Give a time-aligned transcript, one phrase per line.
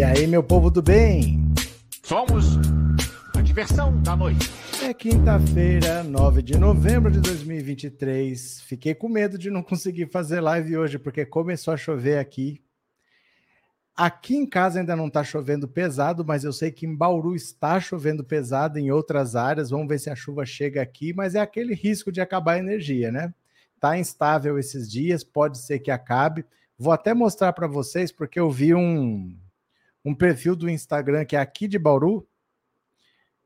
[0.00, 1.38] E aí, meu povo do bem?
[2.02, 2.56] Somos
[3.36, 4.50] a diversão da noite.
[4.82, 8.62] É quinta-feira, 9 de novembro de 2023.
[8.62, 12.62] Fiquei com medo de não conseguir fazer live hoje, porque começou a chover aqui.
[13.94, 17.78] Aqui em casa ainda não está chovendo pesado, mas eu sei que em Bauru está
[17.78, 19.68] chovendo pesado em outras áreas.
[19.68, 23.12] Vamos ver se a chuva chega aqui, mas é aquele risco de acabar a energia,
[23.12, 23.34] né?
[23.78, 26.46] Tá instável esses dias, pode ser que acabe.
[26.78, 29.36] Vou até mostrar para vocês, porque eu vi um,
[30.04, 32.26] um perfil do Instagram que é aqui de Bauru,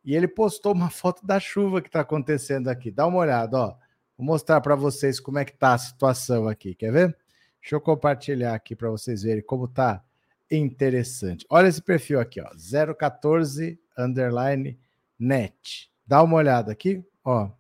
[0.05, 2.91] e ele postou uma foto da chuva que está acontecendo aqui.
[2.91, 3.77] Dá uma olhada, ó.
[4.17, 6.75] Vou mostrar para vocês como é que tá a situação aqui.
[6.75, 7.17] Quer ver?
[7.61, 10.05] Deixa eu compartilhar aqui para vocês verem como tá
[10.51, 11.47] interessante.
[11.49, 12.51] Olha esse perfil aqui, ó.
[12.95, 14.79] 014 underline
[15.19, 15.91] net.
[16.07, 17.51] Dá uma olhada aqui, ó.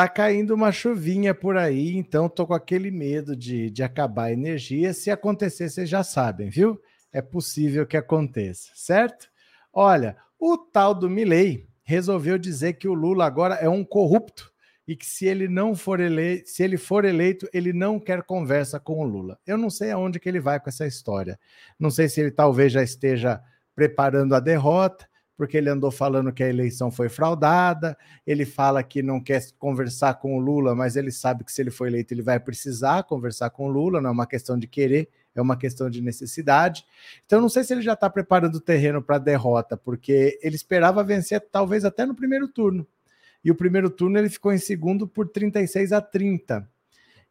[0.00, 4.32] Tá caindo uma chuvinha por aí, então tô com aquele medo de, de acabar a
[4.32, 4.94] energia.
[4.94, 6.80] Se acontecer, vocês já sabem, viu?
[7.12, 9.28] É possível que aconteça, certo?
[9.70, 14.50] Olha, o tal do Milley resolveu dizer que o Lula agora é um corrupto
[14.88, 18.80] e que se ele não for eleito, se ele for eleito, ele não quer conversa
[18.80, 19.38] com o Lula.
[19.46, 21.38] Eu não sei aonde que ele vai com essa história.
[21.78, 23.38] Não sei se ele talvez já esteja
[23.74, 25.06] preparando a derrota,
[25.40, 27.96] porque ele andou falando que a eleição foi fraudada,
[28.26, 31.70] ele fala que não quer conversar com o Lula, mas ele sabe que se ele
[31.70, 35.08] for eleito ele vai precisar conversar com o Lula, não é uma questão de querer,
[35.34, 36.84] é uma questão de necessidade.
[37.24, 40.56] Então não sei se ele já está preparando o terreno para a derrota, porque ele
[40.56, 42.86] esperava vencer talvez até no primeiro turno.
[43.42, 46.68] E o primeiro turno ele ficou em segundo por 36 a 30.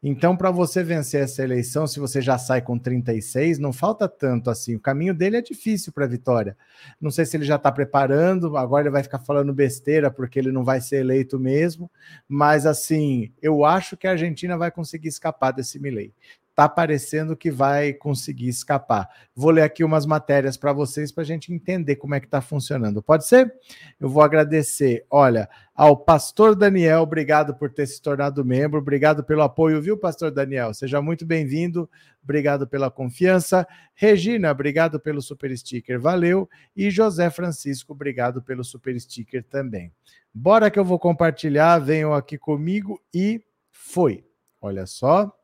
[0.02, 4.48] Então, para você vencer essa eleição, se você já sai com 36, não falta tanto
[4.48, 4.74] assim.
[4.74, 6.56] O caminho dele é difícil para a vitória.
[6.98, 10.50] Não sei se ele já está preparando, agora ele vai ficar falando besteira porque ele
[10.50, 11.90] não vai ser eleito mesmo.
[12.26, 16.14] Mas, assim, eu acho que a Argentina vai conseguir escapar desse Milley
[16.60, 19.08] tá parecendo que vai conseguir escapar.
[19.34, 22.42] Vou ler aqui umas matérias para vocês para a gente entender como é que está
[22.42, 23.02] funcionando.
[23.02, 23.50] Pode ser?
[23.98, 29.40] Eu vou agradecer, olha, ao Pastor Daniel, obrigado por ter se tornado membro, obrigado pelo
[29.40, 30.74] apoio, viu, Pastor Daniel?
[30.74, 31.88] Seja muito bem-vindo,
[32.22, 33.66] obrigado pela confiança.
[33.94, 36.46] Regina, obrigado pelo super sticker, valeu.
[36.76, 39.90] E José Francisco, obrigado pelo super sticker também.
[40.34, 44.26] Bora que eu vou compartilhar, venham aqui comigo e foi.
[44.60, 45.39] Olha só.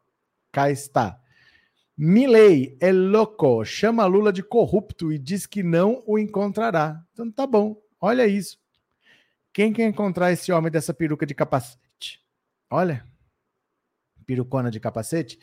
[0.56, 1.20] Cá está.
[1.98, 7.04] Milley é louco, chama Lula de corrupto e diz que não o encontrará.
[7.12, 8.58] Então tá bom, olha isso.
[9.52, 12.24] Quem quer encontrar esse homem dessa peruca de capacete?
[12.70, 13.04] Olha,
[14.24, 15.38] perucona de capacete.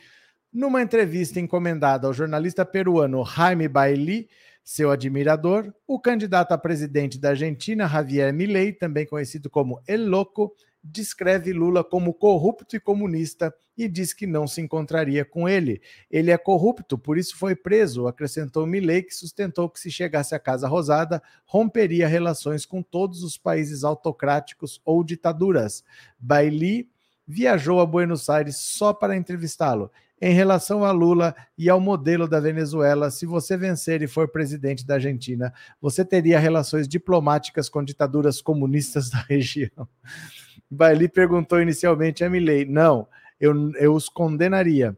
[0.52, 4.28] Numa entrevista encomendada ao jornalista peruano Jaime Bailey,
[4.64, 10.56] seu admirador, o candidato a presidente da Argentina, Javier Milei, também conhecido como El Loco,
[10.84, 15.82] descreve Lula como corrupto e comunista e diz que não se encontraria com ele.
[16.12, 20.40] Ele é corrupto, por isso foi preso, acrescentou Milley, que sustentou que se chegasse à
[20.40, 25.84] Casa Rosada, romperia relações com todos os países autocráticos ou ditaduras.
[26.20, 26.90] Bailey
[27.26, 29.90] viajou a Buenos Aires só para entrevistá-lo.
[30.22, 34.86] Em relação a Lula e ao modelo da Venezuela, se você vencer e for presidente
[34.86, 39.88] da Argentina, você teria relações diplomáticas com ditaduras comunistas da região.
[40.74, 42.66] Bailey perguntou inicialmente a Milley.
[42.66, 43.08] Não,
[43.40, 44.98] eu, eu os condenaria.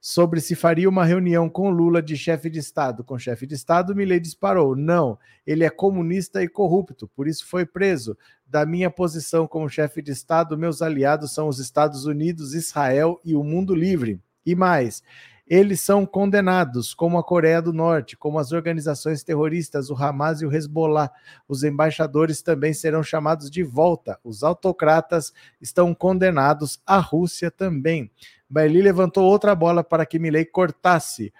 [0.00, 3.02] Sobre se faria uma reunião com Lula de chefe de Estado.
[3.02, 4.76] Com chefe de Estado, Milley disparou.
[4.76, 8.16] Não, ele é comunista e corrupto, por isso foi preso.
[8.46, 13.34] Da minha posição como chefe de Estado, meus aliados são os Estados Unidos, Israel e
[13.34, 14.20] o mundo livre.
[14.44, 15.02] E mais,
[15.46, 20.46] Eles são condenados, como a Coreia do Norte, como as organizações terroristas, o Hamas e
[20.46, 21.10] o Hezbollah.
[21.46, 24.18] Os embaixadores também serão chamados de volta.
[24.24, 28.10] Os autocratas estão condenados, a Rússia também.
[28.48, 31.32] Baili levantou outra bola para que Milei cortasse.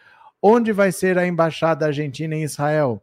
[0.42, 3.02] Onde vai ser a embaixada argentina em Israel?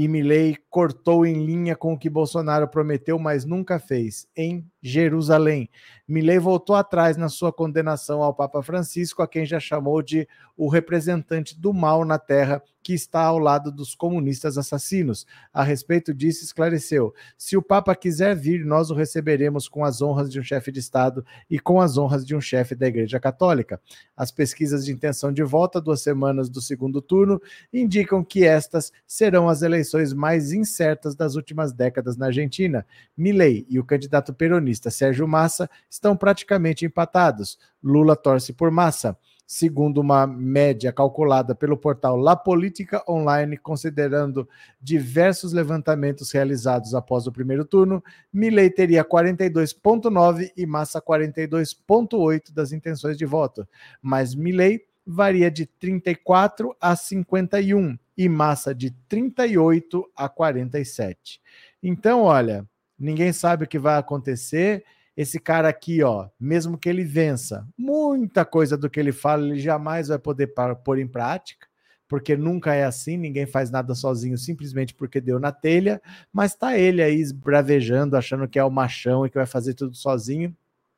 [0.00, 5.68] E Milley cortou em linha com o que Bolsonaro prometeu, mas nunca fez, em Jerusalém.
[6.08, 10.26] Milley voltou atrás na sua condenação ao Papa Francisco, a quem já chamou de
[10.56, 15.26] o representante do mal na terra que está ao lado dos comunistas assassinos.
[15.52, 20.30] A respeito disso, esclareceu: se o Papa quiser vir, nós o receberemos com as honras
[20.30, 23.80] de um chefe de Estado e com as honras de um chefe da Igreja Católica.
[24.16, 27.40] As pesquisas de intenção de volta, duas semanas do segundo turno,
[27.72, 32.86] indicam que estas serão as eleições mais incertas das últimas décadas na Argentina.
[33.16, 37.58] Milei e o candidato peronista Sérgio Massa estão praticamente empatados.
[37.82, 39.16] Lula torce por Massa
[39.52, 44.48] segundo uma média calculada pelo portal La Política Online, considerando
[44.80, 48.00] diversos levantamentos realizados após o primeiro turno,
[48.32, 53.66] Milley teria 42,9 e Massa 42,8 das intenções de voto,
[54.00, 61.40] mas Milley varia de 34 a 51 e Massa de 38 a 47.
[61.82, 62.64] Então, olha,
[62.96, 64.84] ninguém sabe o que vai acontecer
[65.20, 69.60] esse cara aqui, ó, mesmo que ele vença, muita coisa do que ele fala ele
[69.60, 71.66] jamais vai poder pôr em prática,
[72.08, 76.00] porque nunca é assim, ninguém faz nada sozinho simplesmente porque deu na telha,
[76.32, 79.94] mas tá ele aí bravejando, achando que é o machão e que vai fazer tudo
[79.94, 80.56] sozinho,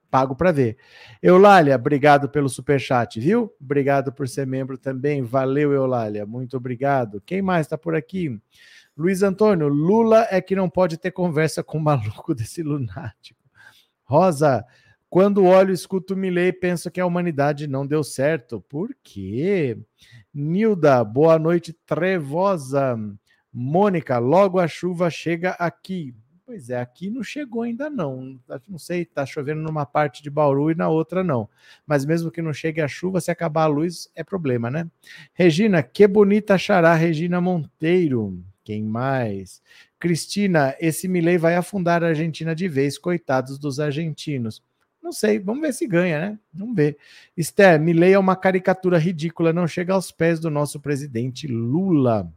[0.08, 0.76] pago para ver.
[1.20, 3.52] Eulália, obrigado pelo super chat, viu?
[3.60, 5.20] Obrigado por ser membro também.
[5.20, 6.24] Valeu, Eulália.
[6.24, 7.20] Muito obrigado.
[7.26, 8.40] Quem mais está por aqui?
[8.96, 13.42] Luiz Antônio, Lula é que não pode ter conversa com o maluco desse lunático.
[14.04, 14.64] Rosa,
[15.08, 18.60] quando olho escuto Milley, penso que a humanidade não deu certo.
[18.60, 19.78] Por quê?
[20.32, 22.99] Nilda, boa noite, trevosa.
[23.52, 26.14] Mônica, logo a chuva chega aqui.
[26.46, 28.38] Pois é, aqui não chegou ainda não.
[28.66, 31.48] Não sei, tá chovendo numa parte de Bauru e na outra não.
[31.87, 34.88] Mas mesmo que não chegue a chuva, se acabar a luz, é problema, né?
[35.34, 38.43] Regina, que bonita achará Regina Monteiro.
[38.64, 39.61] Quem mais?
[39.99, 44.62] Cristina, esse Milley vai afundar a Argentina de vez, coitados dos argentinos.
[45.03, 46.38] Não sei, vamos ver se ganha, né?
[46.53, 46.97] Vamos ver.
[47.37, 52.32] Esther, Milley é uma caricatura ridícula, não chega aos pés do nosso presidente Lula.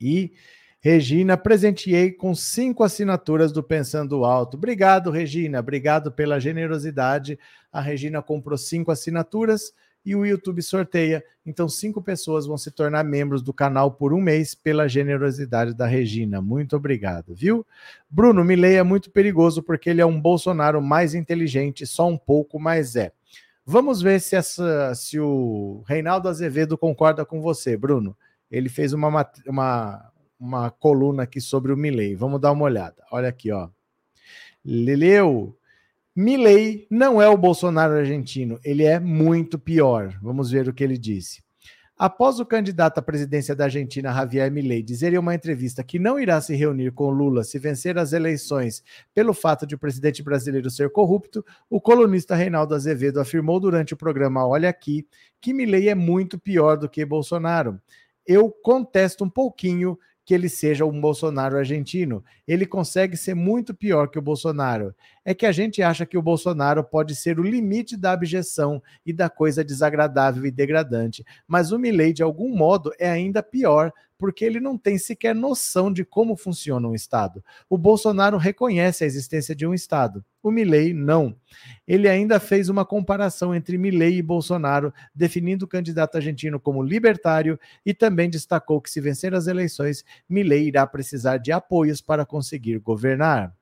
[0.00, 0.32] E
[0.78, 4.56] Regina, presenteei com cinco assinaturas do Pensando Alto.
[4.56, 5.58] Obrigado, Regina.
[5.58, 7.36] Obrigado pela generosidade.
[7.72, 9.72] A Regina comprou cinco assinaturas
[10.06, 11.22] e o YouTube sorteia.
[11.44, 15.84] Então, cinco pessoas vão se tornar membros do canal por um mês pela generosidade da
[15.84, 16.40] Regina.
[16.40, 17.66] Muito obrigado, viu?
[18.08, 22.60] Bruno, Milley é muito perigoso porque ele é um Bolsonaro mais inteligente, só um pouco,
[22.60, 23.10] mas é.
[23.64, 28.16] Vamos ver se, essa, se o Reinaldo Azevedo concorda com você, Bruno.
[28.48, 32.14] Ele fez uma, uma, uma coluna aqui sobre o Milley.
[32.14, 33.02] Vamos dar uma olhada.
[33.10, 33.68] Olha aqui, ó.
[34.64, 35.56] Leleu,
[36.18, 40.18] Milley não é o Bolsonaro argentino, ele é muito pior.
[40.22, 41.44] Vamos ver o que ele disse.
[41.94, 46.18] Após o candidato à presidência da Argentina, Javier Milei, dizer em uma entrevista que não
[46.18, 48.82] irá se reunir com Lula se vencer as eleições
[49.14, 53.96] pelo fato de o presidente brasileiro ser corrupto, o colunista Reinaldo Azevedo afirmou durante o
[53.96, 55.06] programa Olha Aqui
[55.38, 57.78] que Milei é muito pior do que Bolsonaro.
[58.26, 62.22] Eu contesto um pouquinho que ele seja um Bolsonaro argentino.
[62.48, 64.92] Ele consegue ser muito pior que o Bolsonaro.
[65.28, 69.12] É que a gente acha que o Bolsonaro pode ser o limite da abjeção e
[69.12, 74.44] da coisa desagradável e degradante, mas o Milley, de algum modo, é ainda pior, porque
[74.44, 77.42] ele não tem sequer noção de como funciona um Estado.
[77.68, 81.34] O Bolsonaro reconhece a existência de um Estado, o Milley não.
[81.88, 87.58] Ele ainda fez uma comparação entre Milley e Bolsonaro, definindo o candidato argentino como libertário
[87.84, 92.78] e também destacou que se vencer as eleições, Milley irá precisar de apoios para conseguir
[92.78, 93.52] governar.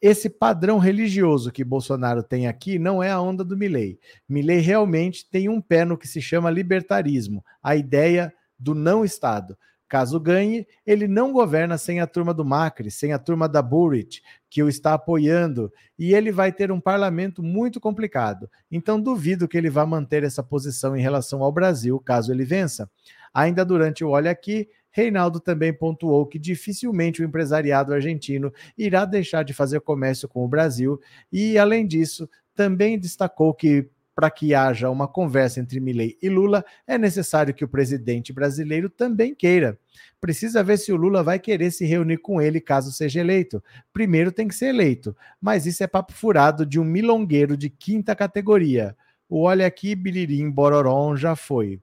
[0.00, 3.98] Esse padrão religioso que Bolsonaro tem aqui não é a onda do Milley.
[4.28, 9.56] Milley realmente tem um pé no que se chama libertarismo, a ideia do não Estado.
[9.88, 14.20] Caso ganhe, ele não governa sem a turma do Macri, sem a turma da Burrit,
[14.50, 18.50] que o está apoiando, e ele vai ter um parlamento muito complicado.
[18.70, 22.90] Então, duvido que ele vá manter essa posição em relação ao Brasil, caso ele vença.
[23.32, 29.42] Ainda durante o Olha Aqui, Reinaldo também pontuou que dificilmente o empresariado argentino irá deixar
[29.42, 30.98] de fazer comércio com o Brasil,
[31.30, 36.64] e, além disso, também destacou que para que haja uma conversa entre Milei e Lula,
[36.86, 39.78] é necessário que o presidente brasileiro também queira.
[40.18, 43.62] Precisa ver se o Lula vai querer se reunir com ele caso seja eleito.
[43.92, 48.16] Primeiro tem que ser eleito, mas isso é papo furado de um milongueiro de quinta
[48.16, 48.96] categoria.
[49.28, 51.78] O Olha Aqui, Biririm, Bororom já foi.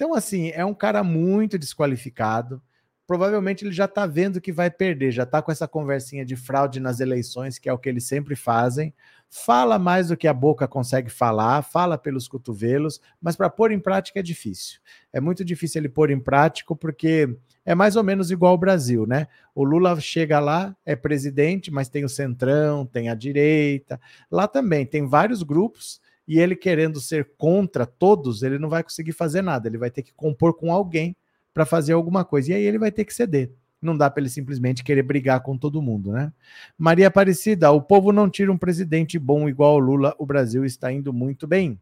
[0.00, 2.62] Então, assim, é um cara muito desqualificado.
[3.06, 6.80] Provavelmente ele já está vendo que vai perder, já está com essa conversinha de fraude
[6.80, 8.94] nas eleições, que é o que eles sempre fazem.
[9.28, 13.78] Fala mais do que a boca consegue falar, fala pelos cotovelos, mas para pôr em
[13.78, 14.80] prática é difícil.
[15.12, 19.06] É muito difícil ele pôr em prática, porque é mais ou menos igual ao Brasil,
[19.06, 19.26] né?
[19.54, 24.00] O Lula chega lá, é presidente, mas tem o centrão, tem a direita.
[24.30, 29.10] Lá também tem vários grupos e ele querendo ser contra todos, ele não vai conseguir
[29.10, 29.66] fazer nada.
[29.66, 31.16] Ele vai ter que compor com alguém
[31.52, 32.52] para fazer alguma coisa.
[32.52, 33.50] E aí ele vai ter que ceder.
[33.82, 36.32] Não dá para ele simplesmente querer brigar com todo mundo, né?
[36.78, 40.92] Maria Aparecida, o povo não tira um presidente bom igual o Lula, o Brasil está
[40.92, 41.80] indo muito bem.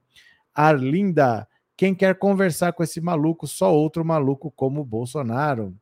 [0.55, 5.77] Arlinda, quem quer conversar com esse maluco, só outro maluco como o Bolsonaro.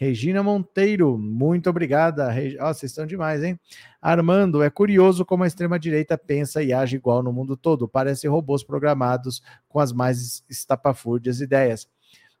[0.00, 2.30] Regina Monteiro, muito obrigada.
[2.30, 2.56] Reg...
[2.58, 3.60] Oh, vocês estão demais, hein?
[4.00, 7.86] Armando, é curioso como a extrema-direita pensa e age igual no mundo todo.
[7.86, 11.86] Parece robôs programados com as mais estapafúrdias ideias.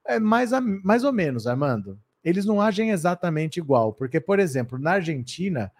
[0.06, 0.60] É mais, a...
[0.62, 2.00] mais ou menos, Armando.
[2.24, 5.70] Eles não agem exatamente igual, porque, por exemplo, na Argentina,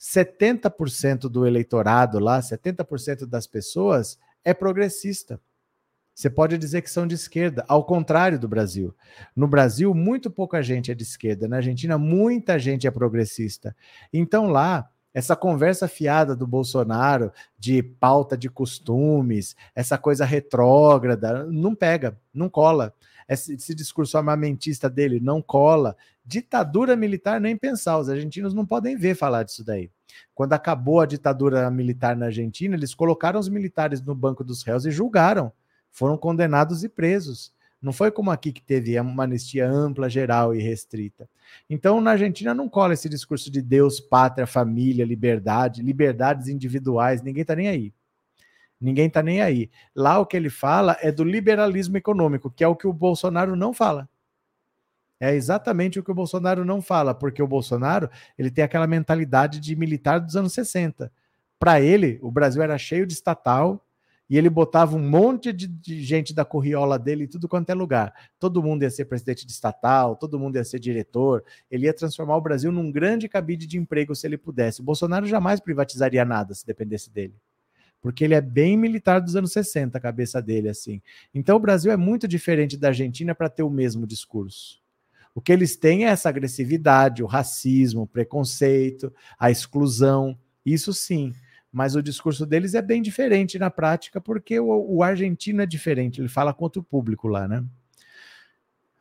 [0.00, 5.40] 70% do eleitorado lá, 70% das pessoas é progressista.
[6.14, 8.94] Você pode dizer que são de esquerda, ao contrário do Brasil.
[9.34, 11.48] No Brasil, muito pouca gente é de esquerda.
[11.48, 13.74] Na Argentina, muita gente é progressista.
[14.12, 21.74] Então lá, essa conversa fiada do Bolsonaro de pauta de costumes, essa coisa retrógrada, não
[21.74, 22.94] pega, não cola.
[23.28, 25.96] Esse, esse discurso armamentista dele não cola.
[26.24, 27.98] Ditadura militar, nem pensar.
[27.98, 29.90] Os argentinos não podem ver falar disso daí.
[30.34, 34.84] Quando acabou a ditadura militar na Argentina, eles colocaram os militares no banco dos réus
[34.84, 35.50] e julgaram
[35.92, 37.52] foram condenados e presos.
[37.80, 41.28] Não foi como aqui que teve uma anistia ampla, geral e restrita.
[41.68, 47.42] Então, na Argentina não cola esse discurso de Deus, pátria, família, liberdade, liberdades individuais, ninguém
[47.42, 47.92] está nem aí.
[48.80, 49.70] Ninguém está nem aí.
[49.94, 53.54] Lá o que ele fala é do liberalismo econômico, que é o que o Bolsonaro
[53.54, 54.08] não fala.
[55.20, 59.60] É exatamente o que o Bolsonaro não fala, porque o Bolsonaro ele tem aquela mentalidade
[59.60, 61.12] de militar dos anos 60.
[61.60, 63.86] Para ele, o Brasil era cheio de estatal,
[64.28, 67.74] e ele botava um monte de, de, gente da corriola dele em tudo quanto é
[67.74, 68.14] lugar.
[68.38, 71.44] Todo mundo ia ser presidente de estatal, todo mundo ia ser diretor.
[71.70, 74.80] Ele ia transformar o Brasil num grande cabide de emprego se ele pudesse.
[74.80, 77.34] O Bolsonaro jamais privatizaria nada se dependesse dele.
[78.00, 81.02] Porque ele é bem militar dos anos 60, a cabeça dele, assim.
[81.34, 84.80] Então o Brasil é muito diferente da Argentina para ter o mesmo discurso.
[85.34, 90.38] O que eles têm é essa agressividade, o racismo, o preconceito, a exclusão.
[90.64, 91.32] Isso sim
[91.72, 96.20] mas o discurso deles é bem diferente na prática, porque o, o argentino é diferente,
[96.20, 97.64] ele fala contra o público lá, né?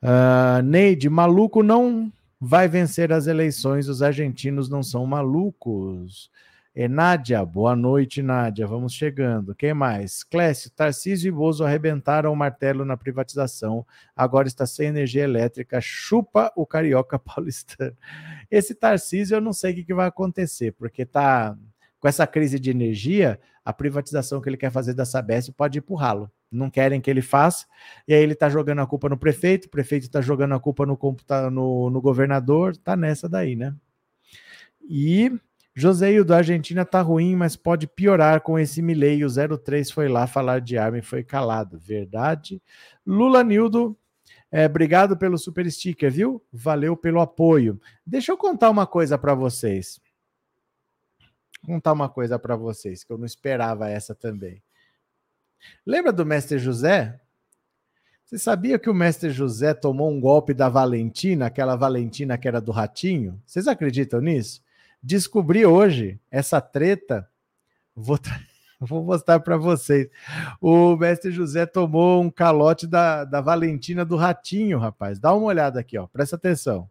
[0.01, 6.31] Uh, Neide, maluco não vai vencer as eleições, os argentinos não são malucos.
[6.73, 8.65] E Nádia, boa noite, Nádia.
[8.65, 9.53] Vamos chegando.
[9.53, 10.23] Quem mais?
[10.23, 13.85] Clécio, Tarcísio e Bozo arrebentaram o martelo na privatização.
[14.15, 15.81] Agora está sem energia elétrica.
[15.81, 17.95] Chupa o carioca paulistano.
[18.49, 21.57] Esse Tarcísio, eu não sei o que, vai acontecer, porque tá
[22.01, 26.29] com essa crise de energia, a privatização que ele quer fazer da Sabesp pode empurrá-lo.
[26.51, 27.67] Não querem que ele faça,
[28.07, 30.83] e aí ele está jogando a culpa no prefeito, o prefeito está jogando a culpa
[30.83, 30.97] no,
[31.51, 33.73] no, no governador, tá nessa daí, né?
[34.81, 35.31] E
[35.75, 39.23] Joséio da Argentina tá ruim, mas pode piorar com esse Milei.
[39.23, 41.77] O 03 foi lá falar de arma e foi calado.
[41.79, 42.61] Verdade.
[43.05, 43.95] Lula Nildo,
[44.51, 46.43] é, obrigado pelo super sticker, viu?
[46.51, 47.79] Valeu pelo apoio.
[48.05, 50.01] Deixa eu contar uma coisa para vocês
[51.65, 54.61] contar uma coisa para vocês, que eu não esperava essa também.
[55.85, 57.19] Lembra do mestre José?
[58.25, 62.61] Você sabia que o mestre José tomou um golpe da Valentina, aquela Valentina que era
[62.61, 63.41] do ratinho?
[63.45, 64.63] Vocês acreditam nisso?
[65.03, 67.29] Descobri hoje essa treta.
[67.95, 68.17] Vou,
[68.79, 70.09] Vou mostrar para vocês.
[70.59, 75.19] O mestre José tomou um calote da, da Valentina do ratinho, rapaz.
[75.19, 76.07] Dá uma olhada aqui, ó.
[76.07, 76.89] Presta atenção.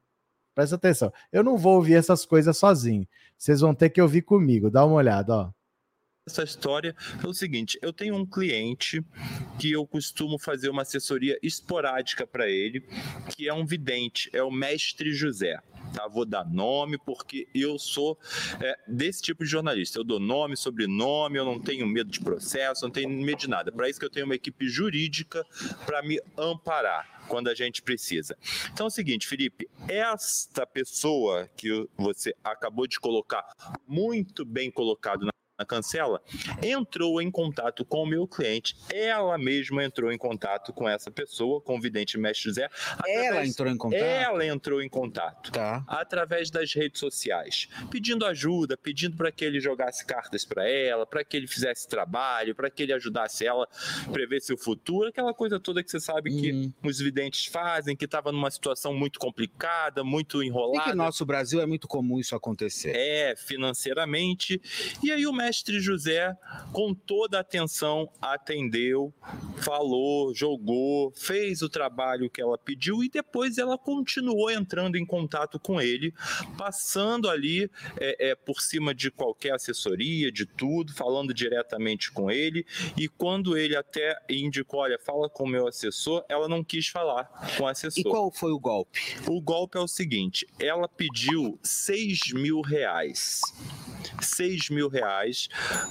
[0.55, 1.13] Presta atenção.
[1.33, 3.07] Eu não vou ouvir essas coisas sozinho.
[3.37, 4.71] Vocês vão ter que ouvir comigo.
[4.71, 5.60] Dá uma olhada, ó
[6.31, 9.05] essa história é o seguinte: eu tenho um cliente
[9.59, 12.81] que eu costumo fazer uma assessoria esporádica para ele,
[13.35, 15.61] que é um vidente, é o mestre José.
[15.93, 16.07] Tá?
[16.07, 18.17] Vou dar nome porque eu sou
[18.61, 19.99] é, desse tipo de jornalista.
[19.99, 23.73] Eu dou nome, sobrenome, eu não tenho medo de processo, não tenho medo de nada.
[23.73, 25.45] Para isso que eu tenho uma equipe jurídica
[25.85, 28.37] para me amparar quando a gente precisa.
[28.73, 33.45] Então é o seguinte, Felipe, esta pessoa que você acabou de colocar
[33.87, 35.33] muito bem colocado na
[35.65, 36.23] cancela,
[36.63, 38.77] entrou em contato com o meu cliente.
[38.93, 42.69] Ela mesma entrou em contato com essa pessoa, com o vidente mestre José.
[42.93, 43.27] Através...
[43.27, 44.01] Ela entrou em contato?
[44.03, 45.53] Ela entrou em contato.
[45.53, 45.85] Tá.
[45.87, 51.25] Através das redes sociais, pedindo ajuda, pedindo para que ele jogasse cartas para ela, para
[51.25, 53.69] que ele fizesse trabalho, para que ele ajudasse ela
[54.07, 56.73] a prever seu futuro, aquela coisa toda que você sabe que uhum.
[56.85, 60.89] os videntes fazem, que estava numa situação muito complicada, muito enrolada.
[60.89, 62.93] E que no nosso Brasil é muito comum isso acontecer.
[62.95, 64.61] É, financeiramente.
[65.03, 65.50] E aí o mestre
[65.81, 66.37] José,
[66.73, 69.13] com toda a atenção, atendeu,
[69.59, 75.59] falou, jogou, fez o trabalho que ela pediu e depois ela continuou entrando em contato
[75.59, 76.15] com ele,
[76.57, 82.65] passando ali é, é, por cima de qualquer assessoria, de tudo, falando diretamente com ele.
[82.97, 87.25] E quando ele até indicou, olha, fala com o meu assessor, ela não quis falar
[87.57, 88.01] com o assessor.
[88.01, 89.01] E qual foi o golpe?
[89.27, 93.41] O golpe é o seguinte: ela pediu 6 mil reais.
[94.21, 95.40] 6 mil reais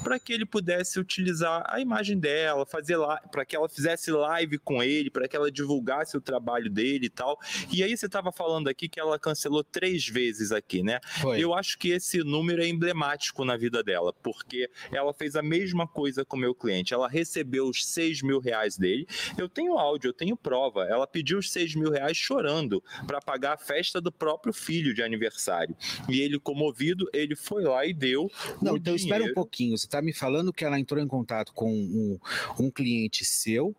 [0.03, 4.57] para que ele pudesse utilizar a imagem dela, fazer lá, para que ela fizesse live
[4.59, 7.39] com ele, para que ela divulgasse o trabalho dele e tal.
[7.71, 10.99] E aí você estava falando aqui que ela cancelou três vezes aqui, né?
[11.21, 11.39] Foi.
[11.39, 15.87] Eu acho que esse número é emblemático na vida dela, porque ela fez a mesma
[15.87, 16.93] coisa com o meu cliente.
[16.93, 19.07] Ela recebeu os 6 mil reais dele.
[19.37, 20.83] Eu tenho áudio, eu tenho prova.
[20.83, 25.01] Ela pediu os 6 mil reais chorando para pagar a festa do próprio filho de
[25.01, 25.75] aniversário.
[26.07, 28.29] E ele, comovido, ele foi lá e deu.
[28.61, 28.95] Não, então dinheiro.
[28.95, 29.77] espera um pouquinho.
[29.77, 32.19] Você está me falando que ela entrou em contato com um,
[32.59, 33.73] um cliente seu,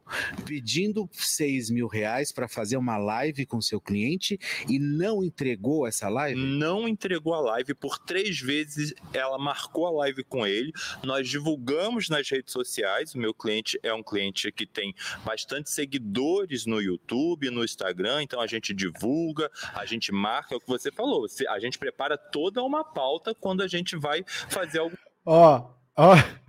[0.47, 6.09] pedindo 6 mil reais para fazer uma live com seu cliente e não entregou essa
[6.09, 6.41] live?
[6.41, 7.75] Não entregou a live.
[7.75, 10.73] Por três vezes ela marcou a live com ele.
[11.05, 13.15] Nós divulgamos nas redes sociais.
[13.15, 18.41] O meu cliente é um cliente que tem bastante seguidores no YouTube, no Instagram, então
[18.41, 21.27] a gente divulga, a gente marca, é o que você falou.
[21.51, 24.97] A gente prepara toda uma pauta quando a gente vai fazer algo.
[25.25, 26.15] Ó, ó.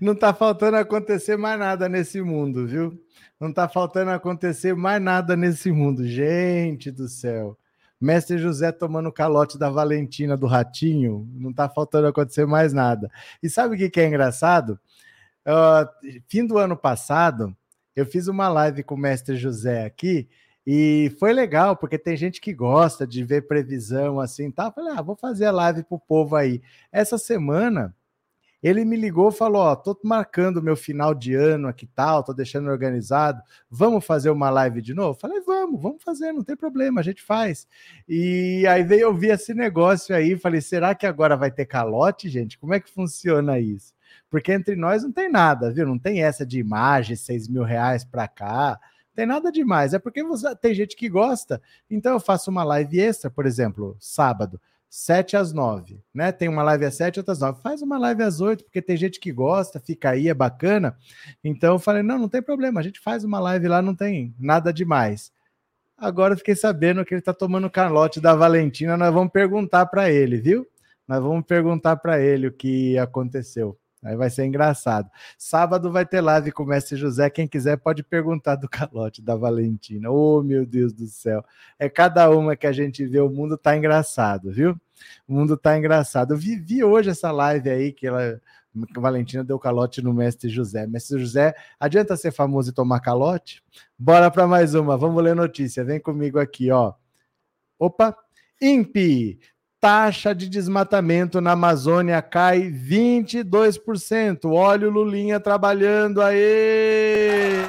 [0.00, 3.00] Não tá faltando acontecer mais nada nesse mundo, viu?
[3.40, 6.06] Não tá faltando acontecer mais nada nesse mundo.
[6.06, 7.58] Gente do céu.
[8.00, 13.10] Mestre José tomando calote da Valentina do Ratinho, não tá faltando acontecer mais nada.
[13.42, 14.78] E sabe o que, que é engraçado?
[15.46, 17.56] Uh, fim do ano passado,
[17.96, 20.28] eu fiz uma live com o Mestre José aqui
[20.66, 24.66] e foi legal, porque tem gente que gosta de ver previsão assim, tá?
[24.66, 26.62] Eu falei, ah, vou fazer a live pro povo aí.
[26.90, 27.94] Essa semana,
[28.62, 32.70] ele me ligou falou: Ó, tô marcando meu final de ano aqui tal, tô deixando
[32.70, 33.42] organizado.
[33.68, 35.18] Vamos fazer uma live de novo?
[35.20, 37.68] Falei, vamos, vamos fazer, não tem problema, a gente faz.
[38.08, 42.58] E aí veio ouvir esse negócio aí, falei, será que agora vai ter calote, gente?
[42.58, 43.92] Como é que funciona isso?
[44.30, 45.86] Porque entre nós não tem nada, viu?
[45.86, 48.80] Não tem essa de imagem, seis mil reais para cá
[49.14, 49.94] tem nada demais.
[49.94, 51.60] É porque você, tem gente que gosta.
[51.90, 54.60] Então eu faço uma live extra, por exemplo, sábado.
[54.96, 56.30] 7 às 9, né?
[56.30, 57.62] Tem uma live às 7, outras às 9.
[57.62, 60.96] Faz uma live às 8, porque tem gente que gosta, fica aí, é bacana.
[61.42, 64.32] Então eu falei: não, não tem problema, a gente faz uma live lá, não tem
[64.38, 65.32] nada demais.
[65.96, 70.10] Agora eu fiquei sabendo que ele está tomando calote da Valentina, nós vamos perguntar para
[70.12, 70.64] ele, viu?
[71.08, 73.76] Nós vamos perguntar para ele o que aconteceu.
[74.04, 75.10] Aí vai ser engraçado.
[75.38, 77.30] Sábado vai ter live com o Mestre José.
[77.30, 80.10] Quem quiser pode perguntar do calote da Valentina.
[80.10, 81.42] Oh, meu Deus do céu.
[81.78, 84.78] É cada uma que a gente vê, o mundo tá engraçado, viu?
[85.26, 86.34] O mundo tá engraçado.
[86.34, 88.38] Eu vi, hoje essa live aí que ela.
[88.96, 90.84] A Valentina deu calote no Mestre José.
[90.86, 93.62] Mestre José, adianta ser famoso e tomar calote?
[93.96, 94.96] Bora para mais uma.
[94.96, 95.84] Vamos ler notícia.
[95.84, 96.92] Vem comigo aqui, ó.
[97.78, 98.16] Opa!
[98.60, 99.38] INPE
[99.84, 104.50] taxa de desmatamento na Amazônia cai 22%.
[104.50, 107.62] Olha o Lulinha trabalhando aí.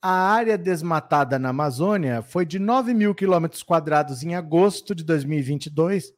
[0.00, 6.12] A área desmatada na Amazônia foi de 9 mil quilômetros quadrados em agosto de 2022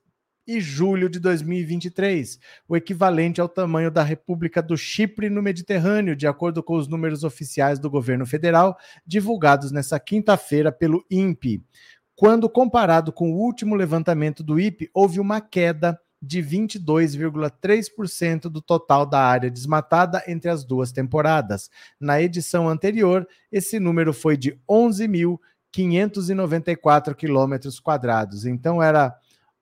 [0.46, 6.26] e julho de 2023, o equivalente ao tamanho da República do Chipre no Mediterrâneo, de
[6.26, 8.76] acordo com os números oficiais do governo federal,
[9.06, 11.64] divulgados nesta quinta-feira pelo INPE.
[12.16, 19.04] Quando comparado com o último levantamento do IPE, houve uma queda de 22,3% do total
[19.04, 21.68] da área desmatada entre as duas temporadas.
[22.00, 28.46] Na edição anterior, esse número foi de 11.594 quilômetros quadrados.
[28.46, 29.14] Então era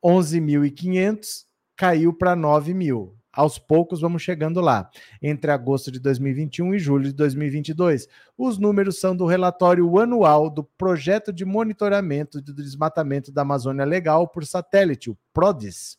[0.05, 1.45] 11.500
[1.77, 3.17] caiu para 9 mil.
[3.33, 4.91] Aos poucos vamos chegando lá.
[5.23, 8.07] Entre agosto de 2021 e julho de 2022.
[8.37, 14.29] Os números são do relatório anual do Projeto de Monitoramento do Desmatamento da Amazônia Legal
[14.29, 15.97] por Satélite, o PRODES,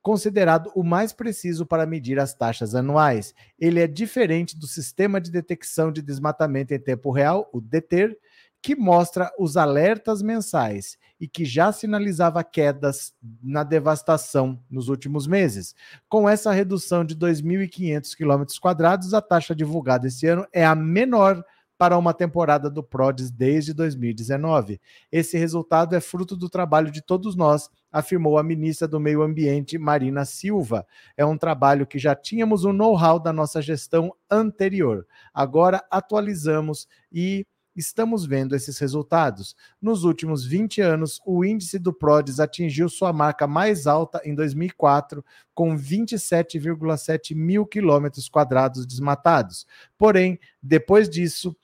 [0.00, 3.34] considerado o mais preciso para medir as taxas anuais.
[3.58, 8.16] Ele é diferente do Sistema de Detecção de Desmatamento em Tempo Real, o DETER,
[8.62, 15.74] que mostra os alertas mensais e que já sinalizava quedas na devastação nos últimos meses.
[16.08, 21.44] Com essa redução de 2.500 km, a taxa divulgada esse ano é a menor
[21.82, 24.80] para uma temporada do PRODES desde 2019.
[25.10, 29.76] Esse resultado é fruto do trabalho de todos nós, afirmou a ministra do Meio Ambiente,
[29.78, 30.86] Marina Silva.
[31.16, 35.04] É um trabalho que já tínhamos o know-how da nossa gestão anterior.
[35.34, 39.56] Agora atualizamos e estamos vendo esses resultados.
[39.80, 45.24] Nos últimos 20 anos, o índice do PRODES atingiu sua marca mais alta em 2004,
[45.54, 49.66] com 27,7 mil quilômetros quadrados desmatados.
[49.96, 51.56] Porém, depois disso,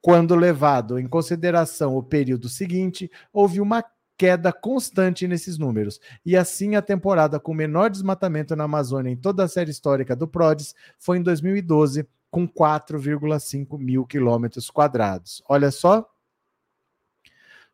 [0.00, 3.84] quando levado em consideração o período seguinte, houve uma
[4.20, 5.98] queda constante nesses números.
[6.26, 10.28] E assim, a temporada com menor desmatamento na Amazônia em toda a série histórica do
[10.28, 15.42] PRODES foi em 2012, com 4,5 mil quilômetros quadrados.
[15.48, 16.08] Olha só.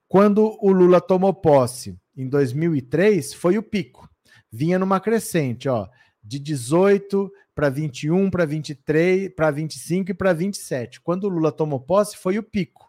[0.08, 4.08] Quando o Lula tomou posse em 2003, foi o pico.
[4.50, 5.88] Vinha numa crescente, ó,
[6.22, 11.00] de 18 para 21, para 23, para 25 e para 27.
[11.00, 12.86] Quando o Lula tomou posse, foi o pico.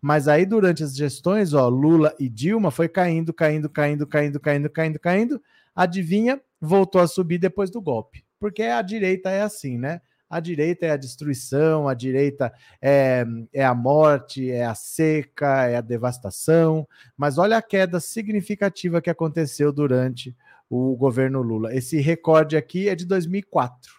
[0.00, 4.70] Mas aí, durante as gestões, ó, Lula e Dilma foi caindo, caindo, caindo, caindo, caindo,
[4.70, 5.42] caindo, caindo.
[5.74, 6.40] Adivinha?
[6.60, 8.24] Voltou a subir depois do golpe.
[8.38, 10.00] Porque a direita é assim, né?
[10.30, 15.76] A direita é a destruição, a direita é, é a morte, é a seca, é
[15.76, 16.86] a devastação.
[17.16, 20.36] Mas olha a queda significativa que aconteceu durante
[20.70, 21.74] o governo Lula.
[21.74, 23.92] Esse recorde aqui é de 2004.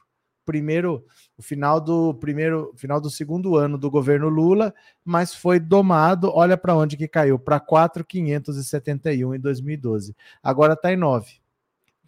[0.46, 1.06] Primeiro,
[1.38, 6.32] o final do primeiro, final do segundo ano do governo Lula, mas foi domado.
[6.34, 10.16] Olha para onde que caiu, para 4.571 em 2012.
[10.42, 11.41] Agora está em 9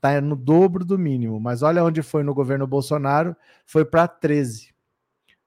[0.03, 1.39] está no dobro do mínimo.
[1.39, 3.35] Mas olha onde foi no governo Bolsonaro,
[3.65, 4.73] foi para 13.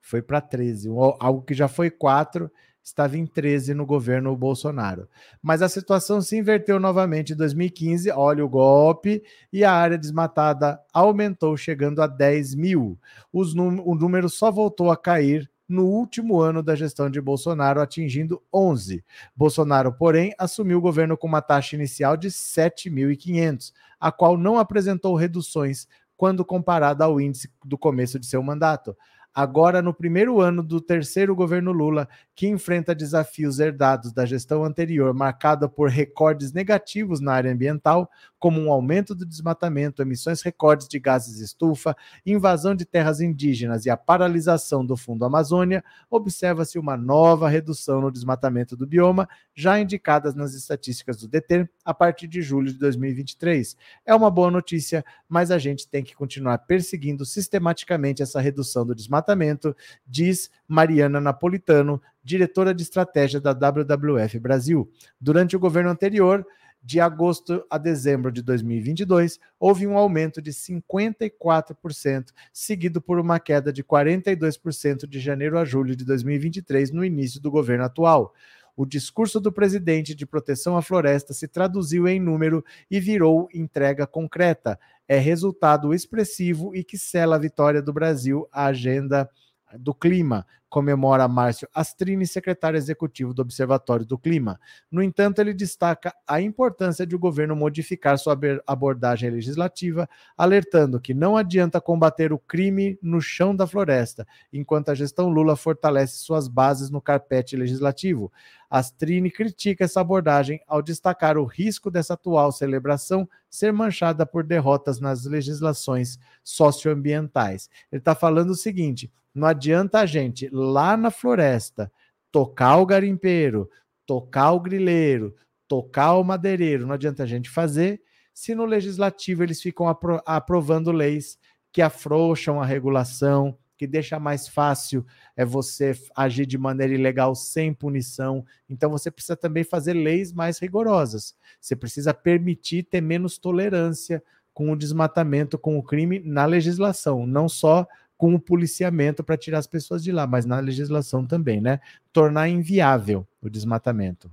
[0.01, 0.89] Foi para 13.
[1.21, 2.51] Algo que já foi 4,
[2.83, 5.09] estava em 13 no governo Bolsonaro.
[5.43, 8.11] Mas a situação se inverteu novamente em 2015.
[8.13, 12.99] Olha o golpe, e a área desmatada aumentou, chegando a 10 mil.
[13.31, 19.05] O número só voltou a cair no último ano da gestão de Bolsonaro, atingindo 11.
[19.35, 25.15] Bolsonaro, porém, assumiu o governo com uma taxa inicial de 7.500, a qual não apresentou
[25.15, 28.97] reduções quando comparada ao índice do começo de seu mandato
[29.37, 35.13] agora no primeiro ano do terceiro governo Lula, que enfrenta desafios herdados da gestão anterior,
[35.13, 40.99] marcada por recordes negativos na área ambiental, como um aumento do desmatamento, emissões recordes de
[40.99, 41.95] gases estufa,
[42.25, 48.11] invasão de terras indígenas e a paralisação do Fundo Amazônia, observa-se uma nova redução no
[48.11, 53.77] desmatamento do bioma, já indicadas nas estatísticas do DETER a partir de julho de 2023.
[54.07, 58.95] É uma boa notícia, mas a gente tem que continuar perseguindo sistematicamente essa redução do
[58.95, 64.91] desmatamento desmatamento, diz Mariana Napolitano, diretora de estratégia da WWF Brasil.
[65.21, 66.47] Durante o governo anterior,
[66.83, 73.73] de agosto a dezembro de 2022, houve um aumento de 54%, seguido por uma queda
[73.73, 78.33] de 42% de janeiro a julho de 2023, no início do governo atual.
[78.77, 84.07] O discurso do presidente de proteção à floresta se traduziu em número e virou entrega
[84.07, 84.79] concreta.
[85.09, 89.31] É resultado expressivo e que sela a vitória do Brasil à agenda
[89.79, 94.61] do clima, comemora Márcio Astrini, secretário executivo do Observatório do Clima.
[94.91, 101.15] No entanto, ele destaca a importância de o governo modificar sua abordagem legislativa, alertando que
[101.15, 106.47] não adianta combater o crime no chão da floresta, enquanto a gestão Lula fortalece suas
[106.47, 108.31] bases no carpete legislativo.
[108.69, 115.01] Astrini critica essa abordagem ao destacar o risco dessa atual celebração ser manchada por derrotas
[115.01, 117.71] nas legislações socioambientais.
[117.91, 121.91] Ele está falando o seguinte: não adianta a gente lá na floresta
[122.31, 123.71] tocar o garimpeiro,
[124.05, 125.35] tocar o grileiro,
[125.67, 128.01] tocar o madeireiro, não adianta a gente fazer
[128.35, 131.39] se no legislativo eles ficam apro aprovando leis
[131.73, 137.73] que afrouxam a regulação, que deixa mais fácil é você agir de maneira ilegal sem
[137.73, 138.45] punição.
[138.69, 141.35] Então você precisa também fazer leis mais rigorosas.
[141.61, 147.49] Você precisa permitir ter menos tolerância com o desmatamento, com o crime na legislação, não
[147.49, 151.81] só com o policiamento para tirar as pessoas de lá, mas na legislação também, né?
[152.13, 154.31] Tornar inviável o desmatamento.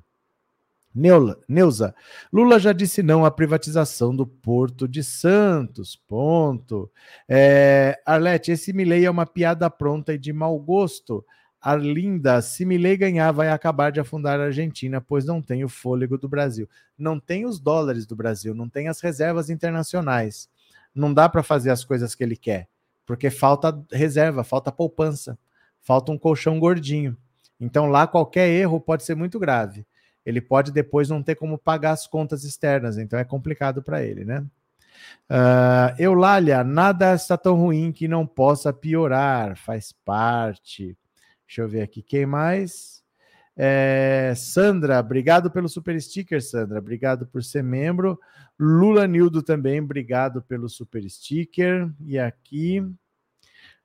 [1.47, 1.95] Neuza,
[2.31, 5.95] Lula já disse não à privatização do Porto de Santos.
[5.95, 6.89] Ponto.
[7.27, 11.25] É, Arlete, esse Milley é uma piada pronta e de mau gosto.
[11.59, 16.17] Arlinda, se Milley ganhar, vai acabar de afundar a Argentina, pois não tem o fôlego
[16.17, 16.69] do Brasil.
[16.95, 20.47] Não tem os dólares do Brasil, não tem as reservas internacionais.
[20.93, 22.67] Não dá para fazer as coisas que ele quer
[23.05, 25.37] porque falta reserva, falta poupança,
[25.81, 27.17] falta um colchão gordinho.
[27.59, 29.85] Então lá qualquer erro pode ser muito grave.
[30.25, 34.23] Ele pode depois não ter como pagar as contas externas, então é complicado para ele,
[34.23, 34.45] né?
[35.29, 40.97] Uh, Eulália, nada está tão ruim que não possa piorar, faz parte.
[41.45, 43.02] Deixa eu ver aqui quem mais.
[43.55, 46.79] É, Sandra, obrigado pelo super sticker, Sandra.
[46.79, 48.19] Obrigado por ser membro.
[48.59, 51.91] Lula Nildo também, obrigado pelo super sticker.
[51.99, 52.81] E aqui.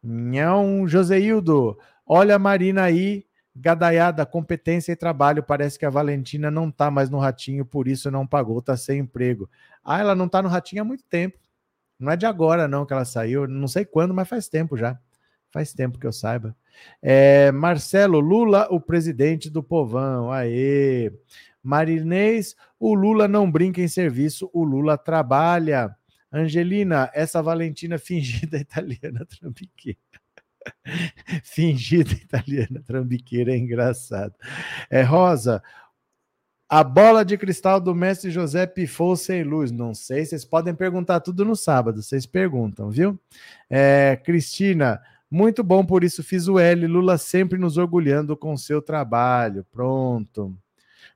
[0.03, 1.77] Não, Joseildo,
[2.07, 5.43] olha a Marina aí, gadaiada, competência e trabalho.
[5.43, 9.01] Parece que a Valentina não tá mais no ratinho, por isso não pagou, tá sem
[9.01, 9.51] emprego.
[9.85, 11.39] Ah, ela não tá no ratinho há muito tempo.
[11.99, 13.49] Não é de agora, não, que ela saiu.
[13.49, 14.99] Não sei quando, mas faz tempo já.
[15.51, 16.57] Faz tempo que eu saiba.
[17.03, 20.31] É, Marcelo Lula, o presidente do povão.
[20.33, 21.13] Aê!
[21.63, 25.95] Marinês, o Lula não brinca em serviço, o Lula trabalha.
[26.33, 29.99] Angelina, essa Valentina fingida italiana trambiqueira.
[31.43, 34.35] fingida italiana trambiqueira é engraçado.
[34.91, 35.63] É Rosa,
[36.69, 39.71] a bola de cristal do mestre José pifou sem luz.
[39.71, 43.19] Não sei, vocês podem perguntar tudo no sábado, vocês perguntam, viu?
[43.71, 46.87] É, Cristina, muito bom, por isso fiz o L.
[46.87, 49.65] Lula sempre nos orgulhando com seu trabalho.
[49.71, 50.57] Pronto.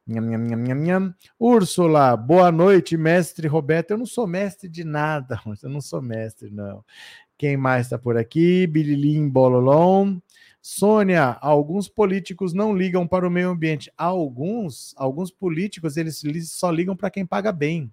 [0.06, 1.14] Nham, nham, nham, nham, nham.
[1.38, 3.92] Úrsula, boa noite, mestre Roberto.
[3.92, 6.84] Eu não sou mestre de nada, eu não sou mestre, não.
[7.38, 8.66] Quem mais está por aqui?
[8.66, 10.18] Bililim Bololom.
[10.60, 13.90] Sônia, alguns políticos não ligam para o meio ambiente.
[13.96, 17.92] Alguns, alguns políticos, eles só ligam para quem paga bem.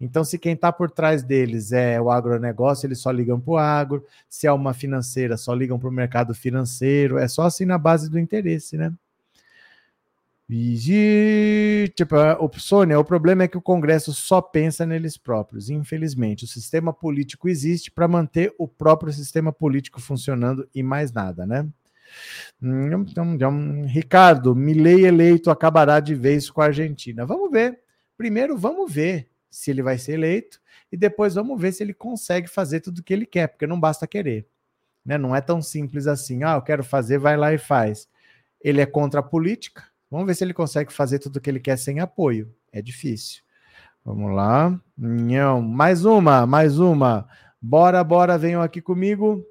[0.00, 3.58] Então, se quem está por trás deles é o agronegócio, eles só ligam para o
[3.58, 4.06] agro.
[4.28, 7.18] Se é uma financeira, só ligam para o mercado financeiro.
[7.18, 8.92] É só assim na base do interesse, né?
[10.52, 15.70] E, tipo, o, Sônia, o problema é que o Congresso só pensa neles próprios.
[15.70, 21.46] Infelizmente, o sistema político existe para manter o próprio sistema político funcionando e mais nada,
[21.46, 21.68] né?
[22.60, 27.24] Hum, Ricardo, Milei eleito acabará de vez com a Argentina.
[27.24, 27.78] Vamos ver.
[28.16, 30.60] Primeiro, vamos ver se ele vai ser eleito
[30.90, 33.78] e depois vamos ver se ele consegue fazer tudo o que ele quer, porque não
[33.78, 34.46] basta querer.
[35.04, 35.18] Né?
[35.18, 36.44] Não é tão simples assim.
[36.44, 38.08] Ah, eu quero fazer, vai lá e faz.
[38.60, 41.60] Ele é contra a política, Vamos ver se ele consegue fazer tudo o que ele
[41.60, 42.52] quer sem apoio.
[42.72, 43.42] É difícil.
[44.04, 44.78] Vamos lá.
[44.98, 45.62] Não.
[45.62, 47.28] Mais uma, mais uma.
[47.62, 49.46] Bora, bora, venham aqui comigo.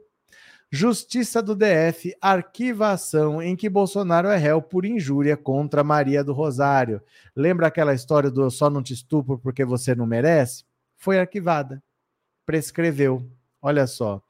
[0.72, 6.32] Justiça do DF arquiva ação em que Bolsonaro é réu por injúria contra Maria do
[6.32, 7.02] Rosário.
[7.36, 10.64] Lembra aquela história do só não te estupro porque você não merece?
[10.96, 11.82] Foi arquivada.
[12.46, 13.28] Prescreveu.
[13.62, 14.22] Olha só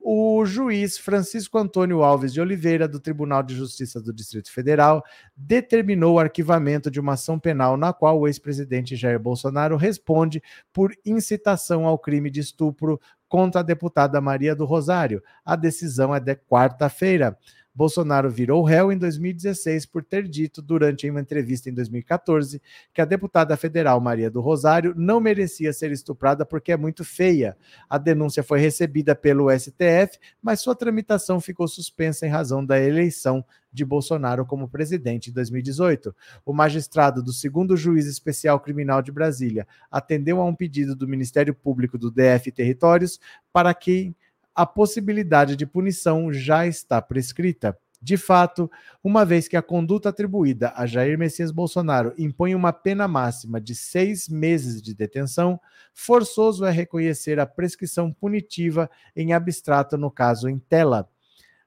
[0.00, 5.04] o juiz Francisco Antônio Alves de Oliveira, do Tribunal de Justiça do Distrito Federal,
[5.36, 10.94] determinou o arquivamento de uma ação penal na qual o ex-presidente Jair Bolsonaro responde por
[11.04, 15.22] incitação ao crime de estupro contra a deputada Maria do Rosário.
[15.44, 17.36] A decisão é de quarta-feira.
[17.78, 22.60] Bolsonaro virou réu em 2016 por ter dito, durante uma entrevista em 2014,
[22.92, 27.56] que a deputada federal Maria do Rosário não merecia ser estuprada porque é muito feia.
[27.88, 33.44] A denúncia foi recebida pelo STF, mas sua tramitação ficou suspensa em razão da eleição
[33.72, 36.12] de Bolsonaro como presidente em 2018.
[36.44, 41.54] O magistrado do segundo juiz especial criminal de Brasília atendeu a um pedido do Ministério
[41.54, 43.20] Público do DF Territórios
[43.52, 44.16] para que
[44.58, 47.78] a possibilidade de punição já está prescrita.
[48.02, 48.68] De fato,
[49.04, 53.76] uma vez que a conduta atribuída a Jair Messias Bolsonaro impõe uma pena máxima de
[53.76, 55.60] seis meses de detenção,
[55.94, 61.08] forçoso é reconhecer a prescrição punitiva em abstrato no caso em tela.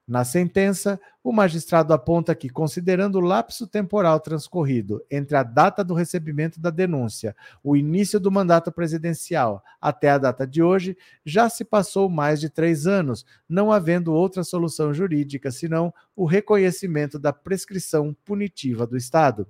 [0.06, 5.94] Na sentença, o magistrado aponta que, considerando o lapso temporal transcorrido entre a data do
[5.94, 11.64] recebimento da denúncia, o início do mandato presidencial, até a data de hoje, já se
[11.64, 18.14] passou mais de três anos, não havendo outra solução jurídica senão o reconhecimento da prescrição
[18.24, 19.46] punitiva do Estado.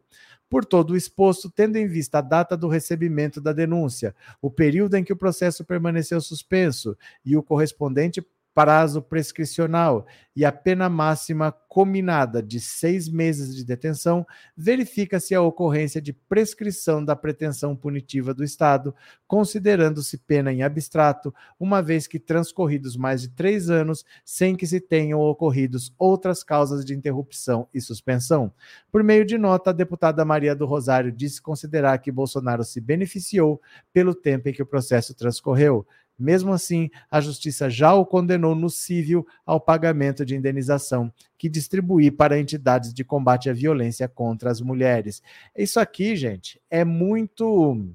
[0.51, 4.97] Por todo o exposto, tendo em vista a data do recebimento da denúncia, o período
[4.97, 8.21] em que o processo permaneceu suspenso e o correspondente
[8.55, 16.01] prazo prescricional e a pena máxima combinada de seis meses de detenção, verifica-se a ocorrência
[16.01, 18.95] de prescrição da pretensão punitiva do Estado,
[19.27, 24.81] considerando-se pena em abstrato, uma vez que transcorridos mais de três anos sem que se
[24.81, 28.53] tenham ocorridos outras causas de interrupção e suspensão.
[28.91, 33.61] Por meio de nota, a deputada Maria do Rosário disse considerar que Bolsonaro se beneficiou
[33.93, 35.87] pelo tempo em que o processo transcorreu.
[36.23, 42.17] Mesmo assim, a justiça já o condenou no civil ao pagamento de indenização que distribuir
[42.17, 45.21] para entidades de combate à violência contra as mulheres.
[45.57, 47.93] Isso aqui, gente, é muito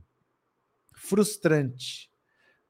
[0.92, 2.12] frustrante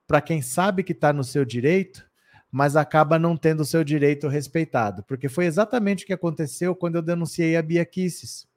[0.05, 2.07] para quem sabe que está no seu direito,
[2.51, 6.95] mas acaba não tendo o seu direito respeitado, porque foi exatamente o que aconteceu quando
[6.95, 8.47] eu denunciei a Bia Kisses.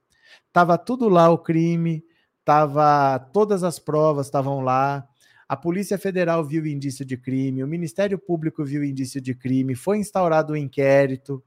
[0.53, 2.05] Tava tudo lá o crime,
[2.45, 5.07] tava todas as provas estavam lá.
[5.51, 9.97] A Polícia Federal viu indício de crime, o Ministério Público viu indício de crime, foi
[9.97, 11.43] instaurado o um inquérito.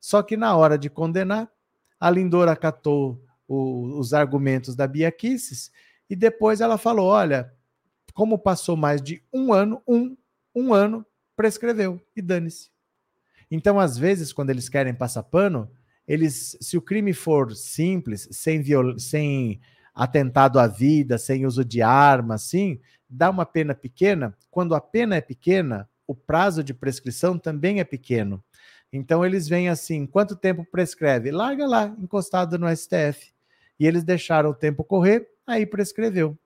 [0.00, 1.50] Só que na hora de condenar,
[1.98, 5.72] a Lindora acatou o, os argumentos da Bia Kisses
[6.08, 7.52] e depois ela falou: olha,
[8.14, 10.16] como passou mais de um ano, um,
[10.54, 12.70] um ano, prescreveu e dane-se.
[13.50, 15.68] Então, às vezes, quando eles querem passar pano,
[16.06, 18.96] eles, se o crime for simples, sem, viol...
[19.00, 19.60] sem
[19.94, 22.80] atentado à vida, sem uso de arma, assim,
[23.12, 24.36] dá uma pena pequena.
[24.50, 28.42] Quando a pena é pequena, o prazo de prescrição também é pequeno.
[28.92, 31.30] Então eles vêm assim, quanto tempo prescreve?
[31.30, 33.32] Larga lá, encostado no STF.
[33.78, 36.38] E eles deixaram o tempo correr, aí prescreveu.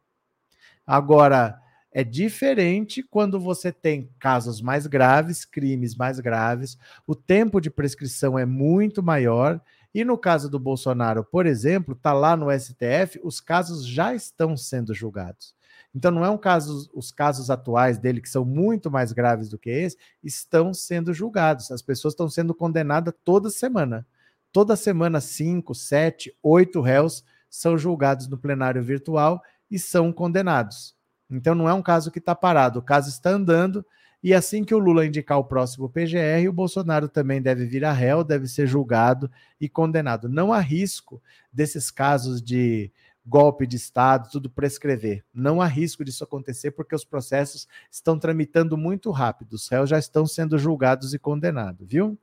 [0.87, 7.71] Agora, é diferente quando você tem casos mais graves, crimes mais graves, o tempo de
[7.71, 9.61] prescrição é muito maior.
[9.95, 14.57] E no caso do Bolsonaro, por exemplo, está lá no STF, os casos já estão
[14.57, 15.55] sendo julgados.
[15.97, 19.57] Então não é um caso, os casos atuais dele, que são muito mais graves do
[19.57, 21.71] que esse, estão sendo julgados.
[21.71, 24.07] As pessoas estão sendo condenadas toda semana.
[24.53, 30.95] Toda semana, cinco, sete, oito réus são julgados no plenário virtual e são condenados.
[31.31, 33.83] Então não é um caso que está parado, o caso está andando.
[34.23, 37.93] E assim que o Lula indicar o próximo PGR, o Bolsonaro também deve vir a
[37.93, 40.29] réu, deve ser julgado e condenado.
[40.29, 42.93] Não há risco desses casos de
[43.27, 45.25] golpe de Estado, tudo prescrever.
[45.35, 49.55] Não há risco disso acontecer porque os processos estão tramitando muito rápido.
[49.55, 52.17] Os réus já estão sendo julgados e condenados, viu?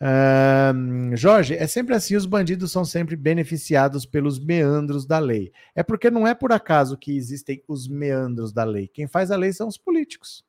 [0.00, 5.52] Uh, Jorge, é sempre assim: os bandidos são sempre beneficiados pelos meandros da lei.
[5.74, 8.88] É porque não é por acaso que existem os meandros da lei.
[8.88, 10.44] Quem faz a lei são os políticos.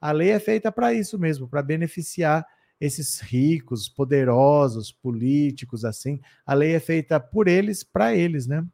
[0.00, 2.46] A lei é feita para isso mesmo, para beneficiar
[2.82, 6.20] esses ricos, poderosos, políticos, assim.
[6.44, 8.66] A lei é feita por eles, para eles, né?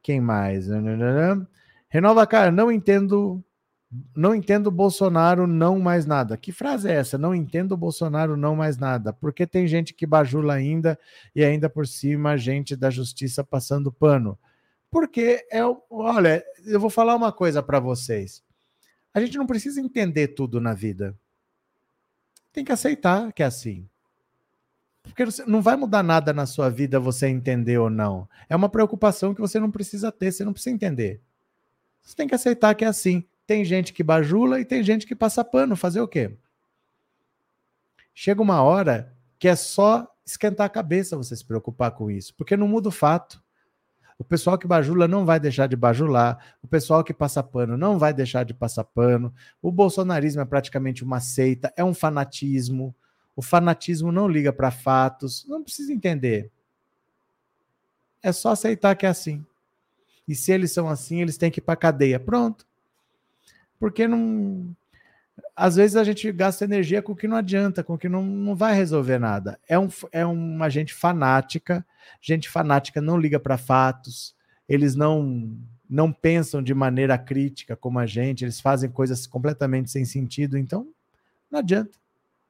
[0.00, 0.68] Quem mais?
[1.88, 3.44] Renova, cara, não entendo
[4.14, 6.36] não entendo Bolsonaro não mais nada.
[6.36, 7.18] Que frase é essa?
[7.18, 9.12] Não entendo Bolsonaro não mais nada.
[9.12, 10.96] Porque tem gente que bajula ainda
[11.34, 14.38] e ainda por cima gente da justiça passando pano.
[14.88, 18.44] Porque é, olha, eu vou falar uma coisa para vocês.
[19.12, 21.18] A gente não precisa entender tudo na vida.
[22.52, 23.88] Tem que aceitar que é assim.
[25.02, 28.28] Porque não vai mudar nada na sua vida você entender ou não.
[28.48, 31.20] É uma preocupação que você não precisa ter, você não precisa entender.
[32.02, 33.24] Você tem que aceitar que é assim.
[33.46, 35.76] Tem gente que bajula e tem gente que passa pano.
[35.76, 36.36] Fazer o quê?
[38.14, 42.56] Chega uma hora que é só esquentar a cabeça você se preocupar com isso, porque
[42.56, 43.42] não muda o fato.
[44.20, 47.98] O pessoal que bajula não vai deixar de bajular, o pessoal que passa pano não
[47.98, 49.34] vai deixar de passar pano.
[49.62, 52.94] O bolsonarismo é praticamente uma seita, é um fanatismo.
[53.34, 56.50] O fanatismo não liga para fatos, não precisa entender.
[58.22, 59.42] É só aceitar que é assim.
[60.28, 62.20] E se eles são assim, eles têm que ir para cadeia.
[62.20, 62.68] Pronto
[63.80, 64.76] porque não.
[65.54, 68.22] Às vezes a gente gasta energia com o que não adianta, com o que não,
[68.24, 69.58] não vai resolver nada.
[69.68, 71.84] É, um, é uma gente fanática,
[72.20, 74.34] gente fanática não liga para fatos,
[74.68, 75.56] eles não
[75.88, 80.86] não pensam de maneira crítica como a gente, eles fazem coisas completamente sem sentido, então
[81.50, 81.98] não adianta.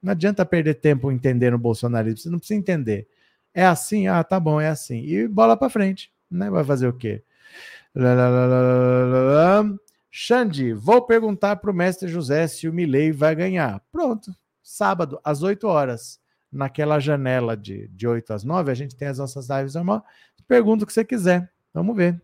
[0.01, 3.07] Não adianta perder tempo entendendo o bolsonarismo, você não precisa entender.
[3.53, 5.03] É assim, ah, tá bom, é assim.
[5.03, 6.49] E bola para frente, né?
[6.49, 7.23] Vai fazer o quê?
[10.11, 13.81] Xande, vou perguntar para o mestre José se o Milley vai ganhar.
[13.91, 16.19] Pronto, sábado, às 8 horas,
[16.51, 20.03] naquela janela de, de 8 às 9, a gente tem as nossas lives normal.
[20.45, 21.49] Pergunta o que você quiser.
[21.73, 22.21] Vamos ver.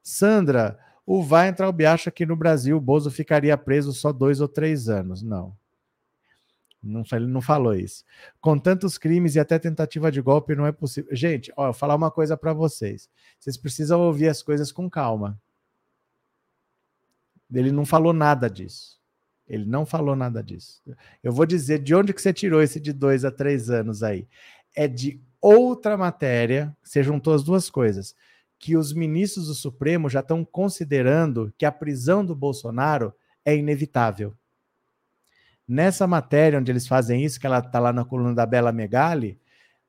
[0.00, 4.40] Sandra, o vai entrar o Biacho aqui no Brasil, o Bozo ficaria preso só dois
[4.40, 5.20] ou três anos.
[5.20, 5.56] Não.
[6.80, 8.04] Não, ele não falou isso.
[8.40, 11.14] Com tantos crimes e até tentativa de golpe, não é possível.
[11.14, 13.10] Gente, ó, eu vou falar uma coisa para vocês.
[13.40, 15.40] Vocês precisam ouvir as coisas com calma.
[17.52, 18.98] Ele não falou nada disso.
[19.46, 20.82] Ele não falou nada disso.
[21.22, 24.28] Eu vou dizer de onde que você tirou esse de dois a três anos aí.
[24.76, 28.14] É de outra matéria, você juntou as duas coisas,
[28.58, 34.34] que os ministros do Supremo já estão considerando que a prisão do Bolsonaro é inevitável.
[35.66, 39.40] Nessa matéria onde eles fazem isso, que ela está lá na coluna da Bela Megali,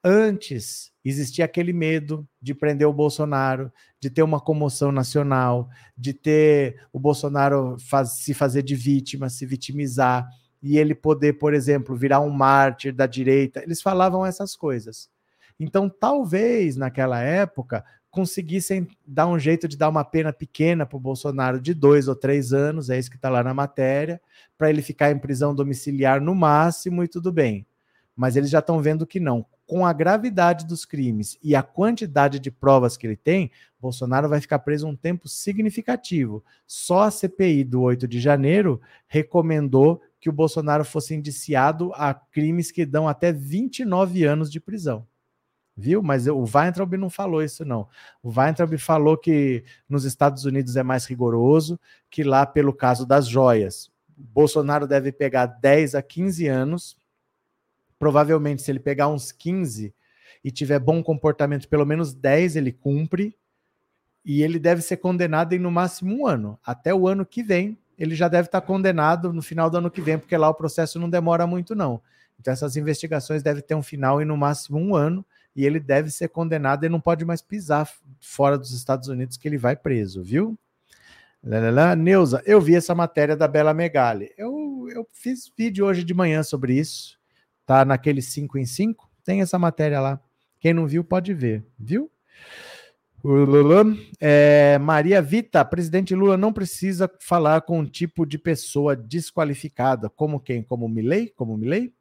[0.04, 6.88] Antes existia aquele medo de prender o Bolsonaro, de ter uma comoção nacional, de ter
[6.94, 10.28] o Bolsonaro faz, se fazer de vítima, se vitimizar,
[10.62, 13.62] e ele poder, por exemplo, virar um mártir da direita.
[13.62, 15.10] Eles falavam essas coisas.
[15.60, 21.02] Então, talvez naquela época, conseguissem dar um jeito de dar uma pena pequena para o
[21.02, 24.22] Bolsonaro de dois ou três anos, é isso que está lá na matéria,
[24.58, 27.66] para ele ficar em prisão domiciliar no máximo e tudo bem.
[28.16, 29.46] Mas eles já estão vendo que não.
[29.70, 34.42] Com a gravidade dos crimes e a quantidade de provas que ele tem, Bolsonaro vai
[34.42, 36.44] ficar preso um tempo significativo.
[36.66, 42.72] Só a CPI do 8 de janeiro recomendou que o Bolsonaro fosse indiciado a crimes
[42.72, 45.06] que dão até 29 anos de prisão
[45.78, 46.04] viu?
[46.04, 47.88] Mas o Weintraub não falou isso, não.
[48.22, 53.28] O Weintraub falou que nos Estados Unidos é mais rigoroso, que lá, pelo caso das
[53.28, 56.98] joias, Bolsonaro deve pegar 10 a 15 anos.
[58.00, 59.94] Provavelmente, se ele pegar uns 15
[60.44, 63.36] e tiver bom comportamento, pelo menos 10 ele cumpre.
[64.26, 66.58] E ele deve ser condenado em no máximo um ano.
[66.66, 70.02] Até o ano que vem, ele já deve estar condenado no final do ano que
[70.02, 72.02] vem, porque lá o processo não demora muito, não.
[72.40, 75.26] Então, essas investigações devem ter um final em no máximo um ano
[75.56, 77.90] e ele deve ser condenado e não pode mais pisar
[78.22, 80.58] fora dos Estados Unidos que ele vai preso, viu?
[81.44, 81.96] Lalala.
[81.96, 84.32] Neuza, eu vi essa matéria da Bela Megali.
[84.38, 87.19] Eu, eu fiz vídeo hoje de manhã sobre isso.
[87.70, 89.08] Tá naquele 5 em 5.
[89.24, 90.20] Tem essa matéria lá.
[90.60, 92.10] Quem não viu, pode ver, viu?
[94.20, 100.40] É, Maria Vita, presidente Lula não precisa falar com um tipo de pessoa desqualificada, como
[100.40, 100.64] quem?
[100.64, 101.30] Como Milley?
[101.30, 101.94] Como Milley?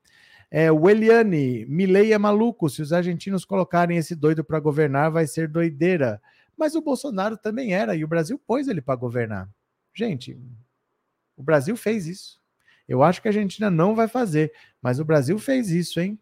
[0.51, 2.71] É, o Eliane, Milei é maluco.
[2.71, 6.19] Se os argentinos colocarem esse doido para governar, vai ser doideira.
[6.57, 9.47] Mas o Bolsonaro também era, e o Brasil pôs ele para governar.
[9.95, 10.35] Gente,
[11.37, 12.38] o Brasil fez isso.
[12.89, 16.19] Eu acho que a Argentina não vai fazer, mas o Brasil fez isso, hein?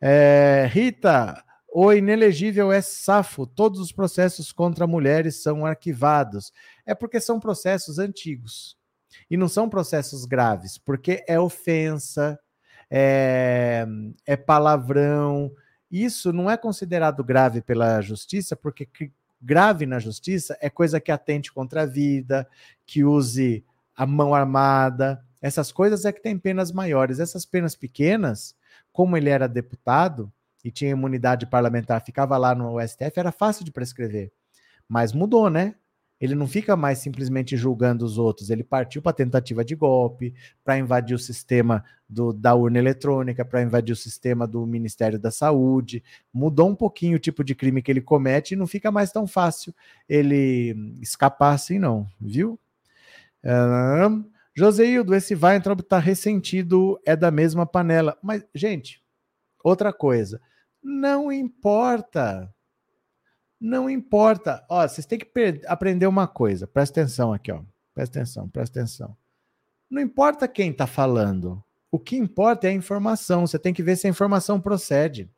[0.00, 1.42] É, Rita,
[1.78, 3.46] o inelegível é safo.
[3.46, 6.52] Todos os processos contra mulheres são arquivados.
[6.86, 8.76] É porque são processos antigos.
[9.30, 12.38] E não são processos graves, porque é ofensa,
[12.90, 13.86] é,
[14.24, 15.52] é palavrão.
[15.90, 18.88] Isso não é considerado grave pela justiça, porque
[19.40, 22.48] grave na justiça é coisa que atente contra a vida,
[22.86, 25.25] que use a mão armada.
[25.40, 27.20] Essas coisas é que tem penas maiores.
[27.20, 28.54] Essas penas pequenas,
[28.92, 30.32] como ele era deputado
[30.64, 34.32] e tinha imunidade parlamentar, ficava lá no STF, era fácil de prescrever.
[34.88, 35.74] Mas mudou, né?
[36.18, 40.34] Ele não fica mais simplesmente julgando os outros, ele partiu para tentativa de golpe,
[40.64, 45.30] para invadir o sistema do, da urna eletrônica, para invadir o sistema do Ministério da
[45.30, 46.02] Saúde.
[46.32, 49.26] Mudou um pouquinho o tipo de crime que ele comete e não fica mais tão
[49.26, 49.74] fácil
[50.08, 52.58] ele escapar assim, não, viu?
[53.44, 54.24] Um,
[54.56, 58.16] Joseildo, esse Weintraub está ressentido, é da mesma panela.
[58.22, 59.02] Mas, gente,
[59.62, 60.40] outra coisa,
[60.82, 62.50] não importa
[63.60, 64.64] não importa.
[64.68, 65.28] Ó, vocês têm que
[65.66, 66.66] aprender uma coisa.
[66.66, 67.62] Presta atenção aqui, ó.
[67.94, 69.16] Presta atenção, presta atenção.
[69.90, 71.62] Não importa quem está falando.
[71.90, 73.46] O que importa é a informação.
[73.46, 75.30] Você tem que ver se a informação procede.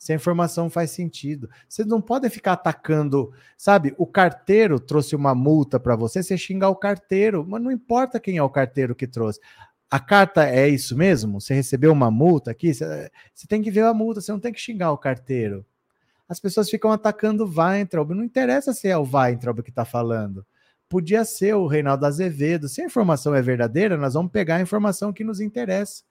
[0.00, 1.48] Se a informação faz sentido.
[1.68, 3.32] Vocês não podem ficar atacando.
[3.56, 7.46] Sabe, o carteiro trouxe uma multa para você, você xingar o carteiro.
[7.46, 9.38] Mas não importa quem é o carteiro que trouxe.
[9.88, 11.40] A carta é isso mesmo?
[11.40, 12.74] Você recebeu uma multa aqui?
[12.74, 15.64] Você, você tem que ver a multa, você não tem que xingar o carteiro
[16.30, 18.12] as pessoas ficam atacando o Weintraub.
[18.12, 20.46] Não interessa se é o Weintraub que está falando.
[20.88, 22.68] Podia ser o Reinaldo Azevedo.
[22.68, 26.04] Se a informação é verdadeira, nós vamos pegar a informação que nos interessa.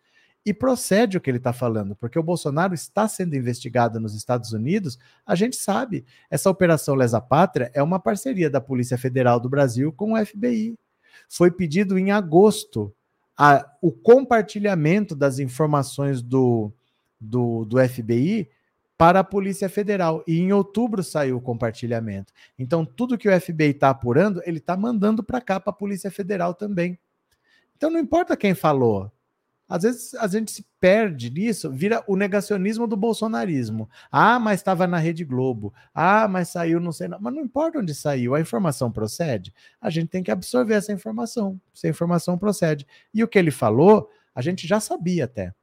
[0.50, 4.52] E procede o que ele está falando, porque o Bolsonaro está sendo investigado nos Estados
[4.52, 6.04] Unidos, a gente sabe.
[6.28, 10.76] Essa operação Lesa Pátria é uma parceria da Polícia Federal do Brasil com o FBI.
[11.30, 12.92] Foi pedido em agosto
[13.38, 16.74] a, o compartilhamento das informações do,
[17.22, 18.50] do, do FBI
[18.98, 20.24] para a Polícia Federal.
[20.26, 22.34] E em outubro saiu o compartilhamento.
[22.58, 26.10] Então, tudo que o FBI está apurando, ele está mandando para cá, para a Polícia
[26.10, 26.98] Federal também.
[27.78, 29.12] Então, não importa quem falou.
[29.70, 33.88] Às vezes a gente se perde nisso, vira o negacionismo do bolsonarismo.
[34.12, 35.72] Ah, mas estava na Rede Globo.
[35.94, 37.08] Ah, mas saiu, não sei.
[37.08, 37.20] Não.
[37.22, 39.54] Mas não importa onde saiu, a informação procede.
[39.80, 41.62] A gente tem que absorver essa informação.
[41.72, 42.88] Se a informação procede.
[43.14, 45.54] E o que ele falou, a gente já sabia até.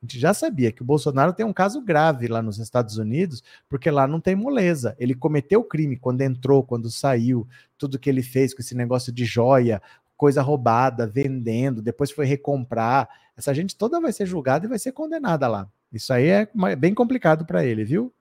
[0.00, 3.42] A gente já sabia que o Bolsonaro tem um caso grave lá nos Estados Unidos,
[3.68, 4.94] porque lá não tem moleza.
[4.96, 9.24] Ele cometeu crime quando entrou, quando saiu, tudo que ele fez com esse negócio de
[9.24, 9.82] joia,
[10.18, 13.08] coisa roubada, vendendo, depois foi recomprar.
[13.36, 15.70] Essa gente toda vai ser julgada e vai ser condenada lá.
[15.92, 18.12] Isso aí é bem complicado para ele, viu?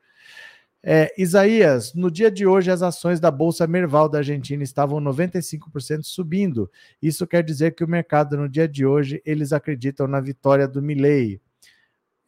[0.84, 6.04] É, Isaías, no dia de hoje as ações da Bolsa Merval da Argentina estavam 95%
[6.04, 6.72] subindo.
[7.02, 10.82] Isso quer dizer que o mercado no dia de hoje eles acreditam na vitória do
[10.82, 11.42] Milei.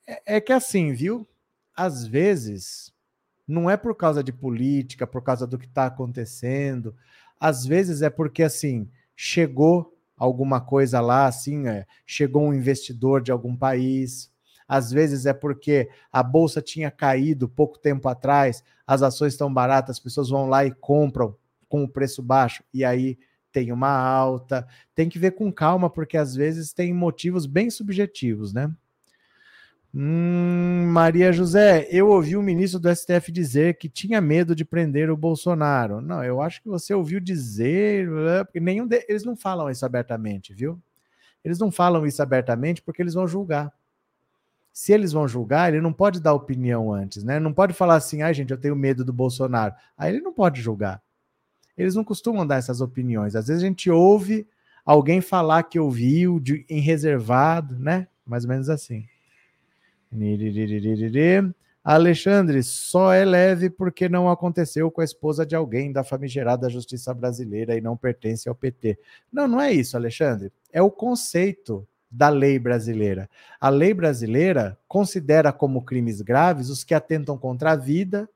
[0.05, 1.27] É, é que assim, viu?
[1.75, 2.91] Às vezes
[3.47, 6.95] não é por causa de política, por causa do que está acontecendo.
[7.39, 8.89] Às vezes é porque assim
[9.21, 14.31] chegou alguma coisa lá, assim, é, chegou um investidor de algum país.
[14.65, 19.97] às vezes é porque a bolsa tinha caído pouco tempo atrás, as ações estão baratas,
[19.97, 21.35] as pessoas vão lá e compram
[21.67, 23.17] com o preço baixo, e aí
[23.51, 24.65] tem uma alta.
[24.95, 28.73] Tem que ver com calma, porque às vezes tem motivos bem subjetivos, né?
[29.93, 35.09] Hum, Maria José, eu ouvi o ministro do STF dizer que tinha medo de prender
[35.09, 35.99] o Bolsonaro.
[35.99, 39.85] Não, eu acho que você ouviu dizer, né, porque nenhum deles eles não falam isso
[39.85, 40.79] abertamente, viu?
[41.43, 43.73] Eles não falam isso abertamente porque eles vão julgar.
[44.71, 47.39] Se eles vão julgar, ele não pode dar opinião antes, né?
[47.39, 49.73] Não pode falar assim, ai ah, gente, eu tenho medo do Bolsonaro.
[49.97, 51.01] Aí ele não pode julgar.
[51.75, 53.35] Eles não costumam dar essas opiniões.
[53.35, 54.47] Às vezes a gente ouve
[54.85, 58.07] alguém falar que ouviu de, em reservado, né?
[58.25, 59.07] Mais ou menos assim.
[61.83, 67.13] Alexandre, só é leve porque não aconteceu com a esposa de alguém da famigerada justiça
[67.13, 68.99] brasileira e não pertence ao PT.
[69.31, 70.51] Não, não é isso, Alexandre.
[70.71, 73.29] É o conceito da lei brasileira.
[73.59, 78.29] A lei brasileira considera como crimes graves os que atentam contra a vida,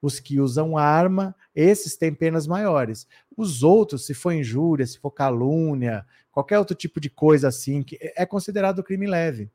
[0.00, 3.06] os que usam arma, esses têm penas maiores.
[3.36, 8.26] Os outros, se for injúria, se for calúnia, qualquer outro tipo de coisa assim, é
[8.26, 9.50] considerado crime leve.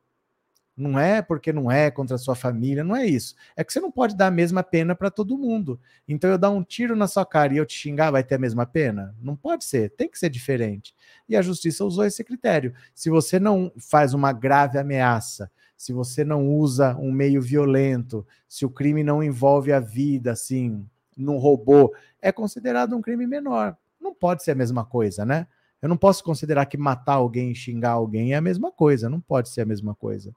[0.77, 3.35] Não é porque não é contra a sua família, não é isso.
[3.55, 5.79] É que você não pode dar a mesma pena para todo mundo.
[6.07, 8.39] Então eu dar um tiro na sua cara e eu te xingar, vai ter a
[8.39, 9.15] mesma pena?
[9.19, 10.93] Não pode ser, tem que ser diferente.
[11.27, 12.75] E a justiça usou esse critério.
[12.93, 18.63] Se você não faz uma grave ameaça, se você não usa um meio violento, se
[18.63, 20.85] o crime não envolve a vida, assim,
[21.17, 23.75] num robô, é considerado um crime menor.
[23.99, 25.47] Não pode ser a mesma coisa, né?
[25.81, 29.19] Eu não posso considerar que matar alguém e xingar alguém é a mesma coisa, não
[29.19, 30.33] pode ser a mesma coisa.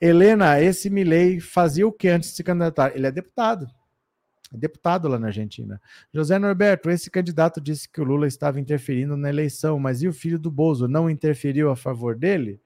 [0.00, 2.96] Helena, esse Milley fazia o que antes de se candidatar?
[2.96, 3.68] Ele é deputado.
[4.52, 5.80] É deputado lá na Argentina.
[6.12, 10.12] José Norberto, esse candidato disse que o Lula estava interferindo na eleição, mas e o
[10.12, 12.60] filho do Bozo não interferiu a favor dele?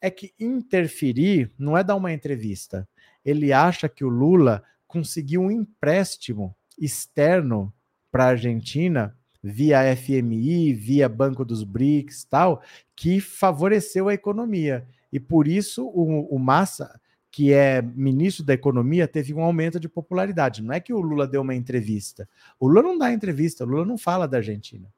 [0.00, 2.86] É que interferir não é dar uma entrevista.
[3.24, 7.72] Ele acha que o Lula conseguiu um empréstimo externo
[8.10, 9.16] para a Argentina
[9.46, 12.62] via FMI, via Banco dos BRICS, tal,
[12.96, 14.86] que favoreceu a economia.
[15.12, 16.98] E por isso o, o Massa,
[17.30, 20.62] que é ministro da Economia, teve um aumento de popularidade.
[20.62, 22.26] Não é que o Lula deu uma entrevista.
[22.58, 24.90] O Lula não dá entrevista, o Lula não fala da Argentina.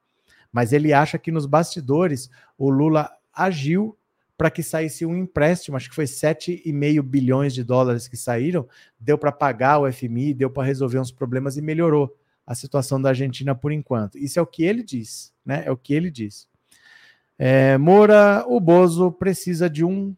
[0.53, 3.99] Mas ele acha que nos bastidores o Lula agiu
[4.39, 8.69] para que saísse um empréstimo, acho que foi 7,5 bilhões de dólares que saíram,
[9.01, 12.15] deu para pagar o FMI, deu para resolver uns problemas e melhorou
[12.47, 14.17] a situação da Argentina por enquanto.
[14.17, 15.65] Isso é o que ele diz, né?
[15.67, 16.49] É o que ele diz.
[17.39, 20.15] É, Moura, o Bozo precisa de um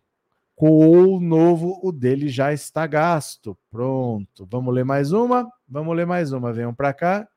[0.55, 3.57] cool novo, o dele já está gasto.
[3.71, 4.47] Pronto.
[4.51, 5.49] Vamos ler mais uma?
[5.69, 6.53] Vamos ler mais uma.
[6.53, 7.29] Venham para cá.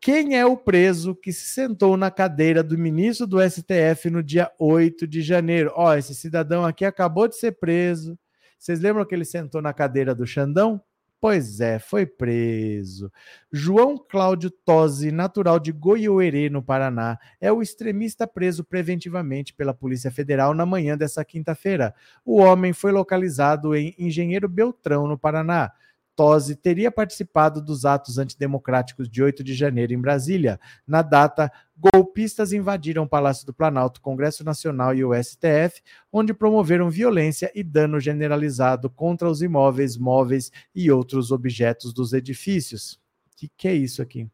[0.00, 4.50] Quem é o preso que se sentou na cadeira do ministro do STF no dia
[4.58, 5.72] 8 de janeiro?
[5.74, 8.18] Ó, esse cidadão aqui acabou de ser preso.
[8.58, 10.80] Vocês lembram que ele sentou na cadeira do Xandão?
[11.20, 13.10] Pois é, foi preso.
[13.50, 20.10] João Cláudio Tosi, natural de Goiôerê, no Paraná, é o extremista preso preventivamente pela Polícia
[20.10, 21.94] Federal na manhã dessa quinta-feira.
[22.24, 25.72] O homem foi localizado em Engenheiro Beltrão, no Paraná.
[26.14, 30.58] Tosi teria participado dos atos antidemocráticos de 8 de janeiro em Brasília.
[30.86, 36.90] Na data, golpistas invadiram o Palácio do Planalto, Congresso Nacional e o STF, onde promoveram
[36.90, 42.94] violência e dano generalizado contra os imóveis, móveis e outros objetos dos edifícios.
[43.32, 44.28] O que, que é isso aqui?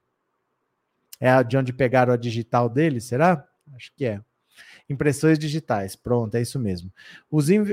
[1.18, 3.46] É de onde pegaram a digital dele, será?
[3.74, 4.20] Acho que é.
[4.92, 6.92] Impressões digitais, pronto, é isso mesmo.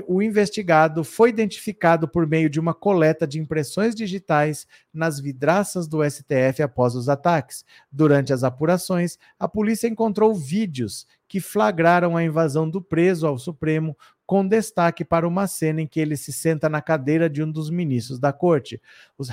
[0.08, 6.04] o investigado foi identificado por meio de uma coleta de impressões digitais nas vidraças do
[6.10, 7.66] STF após os ataques.
[7.92, 13.98] Durante as apurações, a polícia encontrou vídeos que flagraram a invasão do preso ao Supremo,
[14.26, 17.70] com destaque para uma cena em que ele se senta na cadeira de um dos
[17.70, 18.82] ministros da corte.
[19.18, 19.30] Os...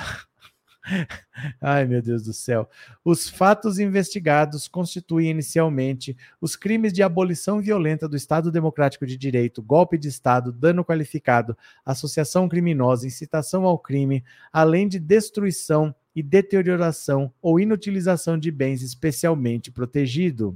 [1.60, 2.68] Ai, meu Deus do céu.
[3.04, 9.62] Os fatos investigados constituem inicialmente os crimes de abolição violenta do Estado Democrático de Direito,
[9.62, 17.32] golpe de Estado, dano qualificado, associação criminosa, incitação ao crime, além de destruição e deterioração
[17.42, 20.54] ou inutilização de bens especialmente protegidos.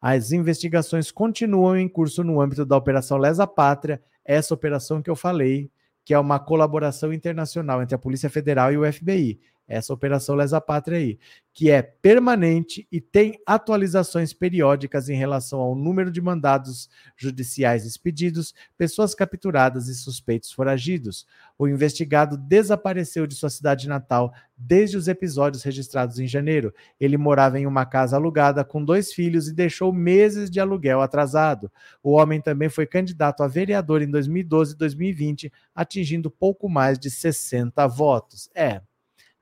[0.00, 5.16] As investigações continuam em curso no âmbito da Operação Lesa Pátria, essa operação que eu
[5.16, 5.70] falei,
[6.10, 9.38] que é uma colaboração internacional entre a Polícia Federal e o FBI.
[9.70, 11.16] Essa Operação Lesa Pátria aí,
[11.52, 18.52] que é permanente e tem atualizações periódicas em relação ao número de mandados judiciais expedidos,
[18.76, 21.24] pessoas capturadas e suspeitos foragidos.
[21.56, 26.74] O investigado desapareceu de sua cidade natal desde os episódios registrados em janeiro.
[26.98, 31.70] Ele morava em uma casa alugada com dois filhos e deixou meses de aluguel atrasado.
[32.02, 37.08] O homem também foi candidato a vereador em 2012 e 2020, atingindo pouco mais de
[37.10, 38.50] 60 votos.
[38.54, 38.82] É,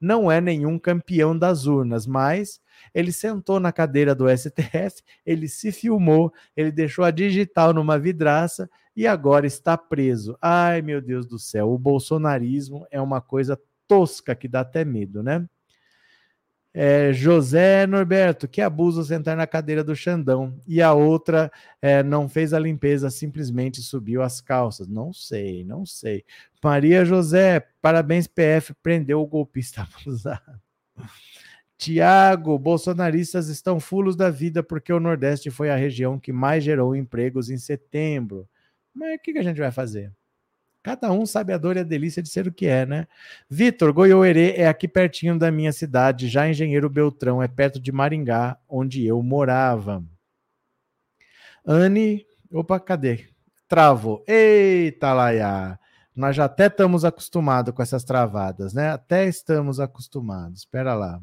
[0.00, 2.60] não é nenhum campeão das urnas, mas
[2.94, 8.68] ele sentou na cadeira do STF, ele se filmou, ele deixou a digital numa vidraça
[8.96, 10.36] e agora está preso.
[10.40, 15.22] Ai, meu Deus do céu, o bolsonarismo é uma coisa tosca que dá até medo,
[15.22, 15.46] né?
[16.74, 20.60] É, José Norberto, que abuso sentar na cadeira do Xandão.
[20.66, 21.50] E a outra
[21.80, 24.86] é, não fez a limpeza, simplesmente subiu as calças.
[24.86, 26.24] Não sei, não sei.
[26.62, 30.60] Maria José, parabéns, PF, prendeu o golpista abusado.
[31.76, 36.94] Tiago, bolsonaristas estão fulos da vida porque o Nordeste foi a região que mais gerou
[36.94, 38.48] empregos em setembro.
[38.92, 40.12] Mas o que, que a gente vai fazer?
[40.88, 43.06] Cada um sabe a dor e a delícia de ser o que é, né?
[43.46, 48.56] Vitor, Goiôerê é aqui pertinho da minha cidade, já Engenheiro Beltrão, é perto de Maringá,
[48.66, 50.02] onde eu morava.
[51.62, 53.28] Anne, opa, cadê?
[53.68, 54.24] Travou.
[54.26, 55.78] Eita, Laia!
[56.16, 58.88] Nós já até estamos acostumados com essas travadas, né?
[58.88, 60.60] Até estamos acostumados.
[60.60, 61.20] Espera lá.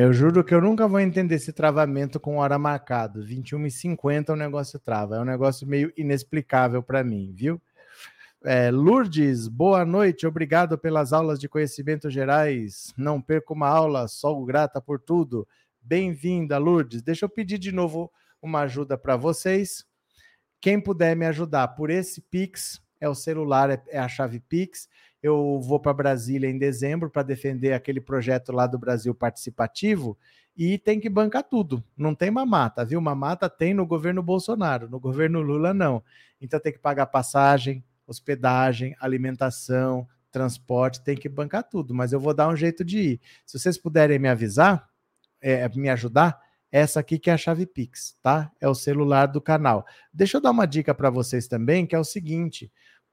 [0.00, 3.20] Eu juro que eu nunca vou entender esse travamento com hora marcada.
[3.20, 5.16] 21 e 50 o negócio trava.
[5.16, 7.60] É um negócio meio inexplicável para mim, viu?
[8.44, 10.24] É, Lourdes, boa noite.
[10.24, 12.94] Obrigado pelas aulas de conhecimentos gerais.
[12.96, 15.48] Não perca uma aula, sou grata por tudo.
[15.82, 17.02] Bem-vinda, Lourdes.
[17.02, 18.08] Deixa eu pedir de novo
[18.40, 19.84] uma ajuda para vocês.
[20.60, 24.88] Quem puder me ajudar por esse Pix, é o celular, é, é a chave Pix
[25.22, 30.16] eu vou para Brasília em dezembro para defender aquele projeto lá do Brasil participativo
[30.56, 31.82] e tem que bancar tudo.
[31.96, 33.00] Não tem mamata, viu?
[33.00, 36.02] Mamata tem no governo Bolsonaro, no governo Lula não.
[36.40, 41.94] Então tem que pagar passagem, hospedagem, alimentação, transporte, tem que bancar tudo.
[41.94, 43.20] Mas eu vou dar um jeito de ir.
[43.46, 44.88] Se vocês puderem me avisar,
[45.40, 46.40] é, me ajudar,
[46.70, 48.50] essa aqui que é a chave Pix, tá?
[48.60, 49.86] É o celular do canal.
[50.12, 52.70] Deixa eu dar uma dica para vocês também, que é o seguinte: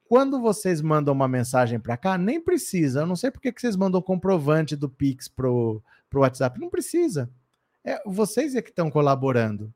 [0.08, 3.00] quando vocês mandam uma mensagem para cá, nem precisa.
[3.00, 6.60] Eu não sei porque que vocês mandam comprovante do Pix pro, pro WhatsApp.
[6.60, 7.30] Não precisa.
[7.84, 9.72] É, vocês é que estão colaborando.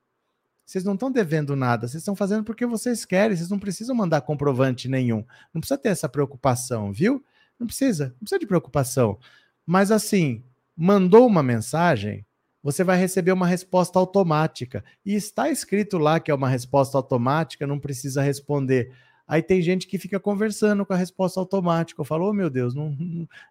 [0.65, 1.87] Vocês não estão devendo nada.
[1.87, 3.35] Vocês estão fazendo porque vocês querem.
[3.35, 5.25] Vocês não precisam mandar comprovante nenhum.
[5.53, 7.23] Não precisa ter essa preocupação, viu?
[7.59, 8.07] Não precisa.
[8.07, 9.19] Não precisa de preocupação.
[9.65, 10.43] Mas assim,
[10.75, 12.25] mandou uma mensagem,
[12.63, 14.83] você vai receber uma resposta automática.
[15.05, 18.93] E está escrito lá que é uma resposta automática, não precisa responder.
[19.31, 22.01] Aí tem gente que fica conversando com a resposta automática.
[22.01, 22.93] Eu falo, oh, meu Deus, não,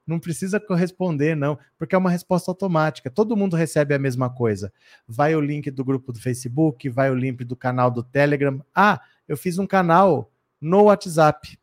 [0.07, 3.11] não precisa corresponder, não, porque é uma resposta automática.
[3.11, 4.70] Todo mundo recebe a mesma coisa.
[5.09, 8.62] Vai o link do grupo do Facebook, vai o link do canal do Telegram.
[8.74, 11.59] Ah, eu fiz um canal no WhatsApp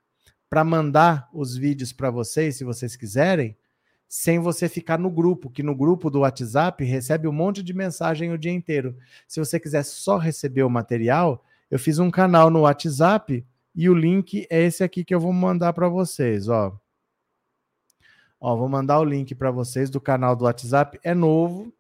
[0.50, 3.56] para mandar os vídeos para vocês, se vocês quiserem,
[4.08, 8.32] sem você ficar no grupo, que no grupo do WhatsApp recebe um monte de mensagem
[8.34, 8.98] o dia inteiro.
[9.28, 13.46] Se você quiser só receber o material, eu fiz um canal no WhatsApp
[13.78, 16.76] e o link é esse aqui que eu vou mandar para vocês, ó.
[18.40, 21.00] Ó, vou mandar o link para vocês do canal do WhatsApp.
[21.04, 21.72] É novo,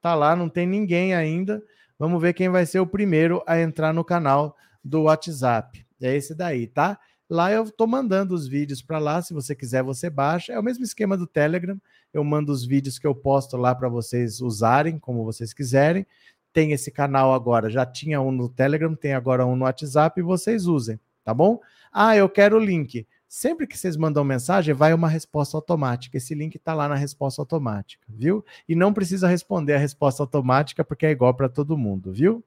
[0.00, 1.62] tá lá, não tem ninguém ainda.
[1.98, 5.86] Vamos ver quem vai ser o primeiro a entrar no canal do WhatsApp.
[6.00, 6.98] É esse daí, tá?
[7.28, 10.54] Lá eu tô mandando os vídeos para lá, se você quiser você baixa.
[10.54, 11.78] É o mesmo esquema do Telegram.
[12.10, 16.06] Eu mando os vídeos que eu posto lá para vocês usarem como vocês quiserem.
[16.54, 20.24] Tem esse canal agora, já tinha um no Telegram, tem agora um no WhatsApp e
[20.24, 20.98] vocês usem
[21.28, 21.60] tá bom?
[21.92, 23.06] Ah, eu quero o link.
[23.28, 26.16] Sempre que vocês mandam mensagem, vai uma resposta automática.
[26.16, 28.42] Esse link está lá na resposta automática, viu?
[28.66, 32.42] E não precisa responder a resposta automática, porque é igual para todo mundo, viu?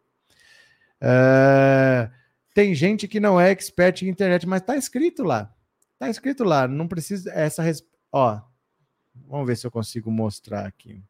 [0.99, 2.11] Uh,
[2.55, 5.53] tem gente que não é expert em internet, mas está escrito lá.
[5.93, 6.67] Está escrito lá.
[6.67, 7.31] Não precisa.
[7.33, 7.61] Essa.
[7.61, 7.85] Res...
[8.11, 8.41] Ó,
[9.27, 11.03] vamos ver se eu consigo mostrar aqui.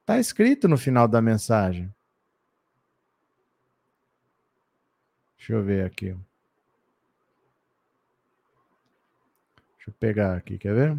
[0.00, 1.90] Está escrito no final da mensagem.
[5.38, 6.14] Deixa eu ver aqui.
[9.88, 10.98] Deixa eu pegar aqui, quer ver?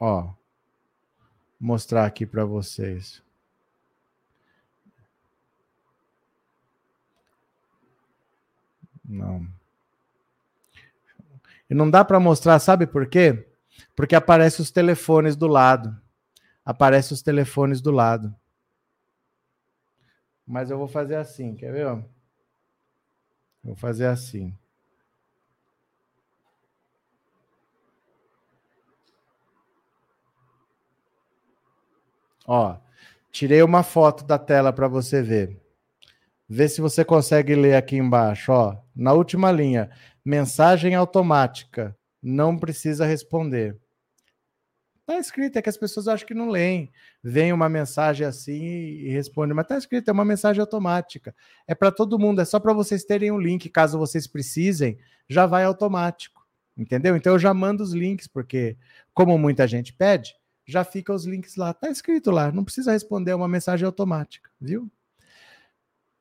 [0.00, 0.32] Ó.
[1.60, 3.22] mostrar aqui para vocês.
[9.04, 9.46] Não.
[11.70, 13.48] E não dá para mostrar, sabe por quê?
[13.94, 15.96] Porque aparece os telefones do lado.
[16.64, 18.34] Aparece os telefones do lado.
[20.44, 22.04] Mas eu vou fazer assim, quer ver?
[23.62, 24.56] Vou fazer assim.
[32.46, 32.76] Ó,
[33.30, 35.60] tirei uma foto da tela para você ver.
[36.48, 39.90] Vê se você consegue ler aqui embaixo, ó, na última linha,
[40.24, 43.76] mensagem automática, não precisa responder.
[45.04, 46.90] Tá escrito, é que as pessoas acham que não leem.
[47.22, 51.34] Vem uma mensagem assim e responde, mas tá escrito, é uma mensagem automática.
[51.66, 55.46] É para todo mundo, é só para vocês terem um link, caso vocês precisem, já
[55.46, 56.44] vai automático.
[56.76, 57.16] Entendeu?
[57.16, 58.76] Então eu já mando os links, porque
[59.14, 60.34] como muita gente pede,
[60.66, 61.72] já fica os links lá.
[61.72, 64.90] Tá escrito lá, não precisa responder, é uma mensagem automática, viu?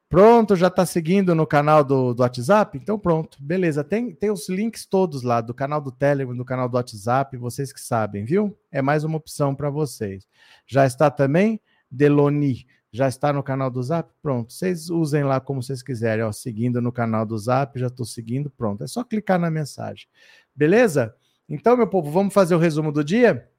[0.07, 2.77] Pronto, já está seguindo no canal do, do WhatsApp?
[2.77, 3.83] Então pronto, beleza.
[3.83, 7.73] Tem, tem os links todos lá do canal do Telegram, do canal do WhatsApp, vocês
[7.73, 8.55] que sabem, viu?
[8.71, 10.27] É mais uma opção para vocês.
[10.67, 14.09] Já está também Deloni, já está no canal do Zap?
[14.21, 18.05] Pronto, vocês usem lá como vocês quiserem, ó, seguindo no canal do Zap, já estou
[18.05, 18.83] seguindo, pronto.
[18.83, 20.07] É só clicar na mensagem.
[20.55, 21.13] Beleza?
[21.49, 23.49] Então, meu povo, vamos fazer o resumo do dia?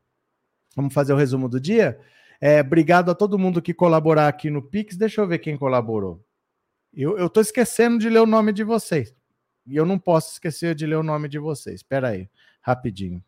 [0.77, 1.99] Vamos fazer o resumo do dia?
[2.39, 4.95] É, obrigado a todo mundo que colaborar aqui no Pix.
[4.97, 6.23] Deixa eu ver quem colaborou.
[6.93, 9.15] Eu estou esquecendo de ler o nome de vocês.
[9.67, 11.77] E eu não posso esquecer de ler o nome de vocês.
[11.77, 12.29] Espera aí,
[12.61, 13.25] rapidinho.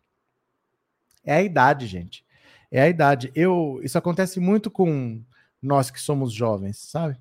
[1.24, 2.24] É a idade, gente.
[2.70, 3.32] É a idade.
[3.34, 5.22] Eu, isso acontece muito com
[5.60, 7.18] nós que somos jovens, sabe?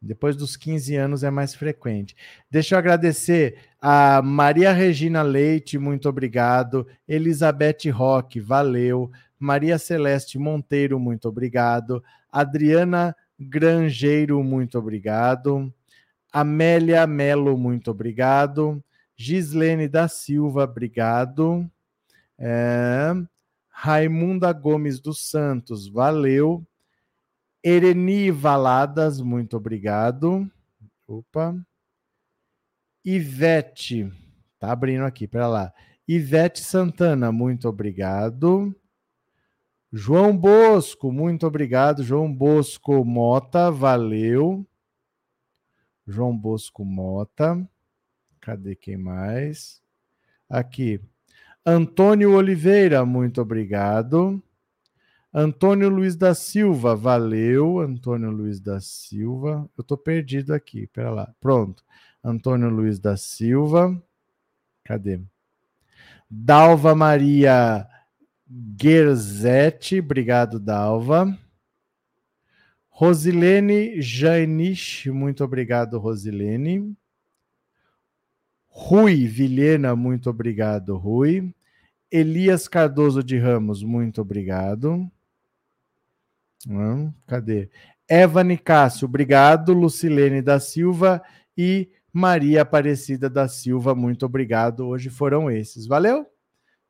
[0.00, 2.14] Depois dos 15 anos é mais frequente.
[2.50, 6.86] Deixa eu agradecer a Maria Regina Leite, muito obrigado.
[7.06, 9.10] Elizabeth Roque, valeu.
[9.38, 12.02] Maria Celeste Monteiro, muito obrigado.
[12.30, 15.72] Adriana Grangeiro, muito obrigado.
[16.32, 18.82] Amélia Melo, muito obrigado.
[19.16, 21.68] Gislene da Silva, obrigado.
[22.38, 23.12] É...
[23.68, 26.64] Raimunda Gomes dos Santos, valeu.
[27.62, 30.50] Ereni Valadas, muito obrigado.
[31.06, 31.54] Opa.
[33.04, 34.12] Ivete,
[34.58, 35.72] tá abrindo aqui, para lá.
[36.06, 38.74] Ivete Santana, muito obrigado.
[39.92, 42.02] João Bosco, muito obrigado.
[42.02, 44.66] João Bosco Mota, valeu.
[46.06, 47.66] João Bosco Mota.
[48.40, 49.82] Cadê quem mais?
[50.48, 51.00] Aqui.
[51.64, 54.42] Antônio Oliveira, muito obrigado.
[55.32, 57.80] Antônio Luiz da Silva, valeu.
[57.80, 59.68] Antônio Luiz da Silva.
[59.76, 61.34] Eu tô perdido aqui, pera lá.
[61.40, 61.84] Pronto.
[62.24, 64.02] Antônio Luiz da Silva.
[64.84, 65.20] Cadê?
[66.30, 67.86] Dalva Maria
[68.50, 71.38] Guerzete, obrigado, Dalva.
[72.88, 76.96] Rosilene Jainish, muito obrigado, Rosilene.
[78.66, 81.54] Rui Vilhena, muito obrigado, Rui.
[82.10, 85.10] Elias Cardoso de Ramos, muito obrigado.
[86.66, 87.68] Hum, cadê?
[88.08, 89.72] Eva Nicásio, obrigado.
[89.72, 91.22] Lucilene da Silva
[91.56, 94.86] e Maria Aparecida da Silva, muito obrigado.
[94.86, 95.86] Hoje foram esses.
[95.86, 96.26] Valeu?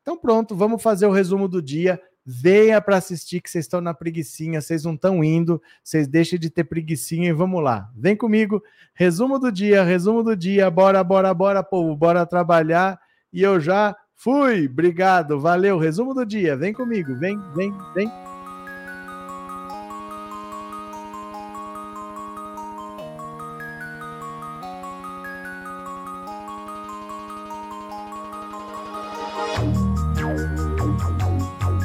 [0.01, 2.01] Então pronto, vamos fazer o resumo do dia.
[2.25, 6.49] Venha para assistir que vocês estão na preguiçinha, vocês não estão indo, vocês deixem de
[6.49, 7.89] ter preguiçinha e vamos lá.
[7.95, 8.61] Vem comigo,
[8.93, 12.99] resumo do dia, resumo do dia, bora, bora, bora, povo, bora trabalhar.
[13.33, 18.28] E eu já fui, obrigado, valeu, resumo do dia, vem comigo, vem, vem, vem.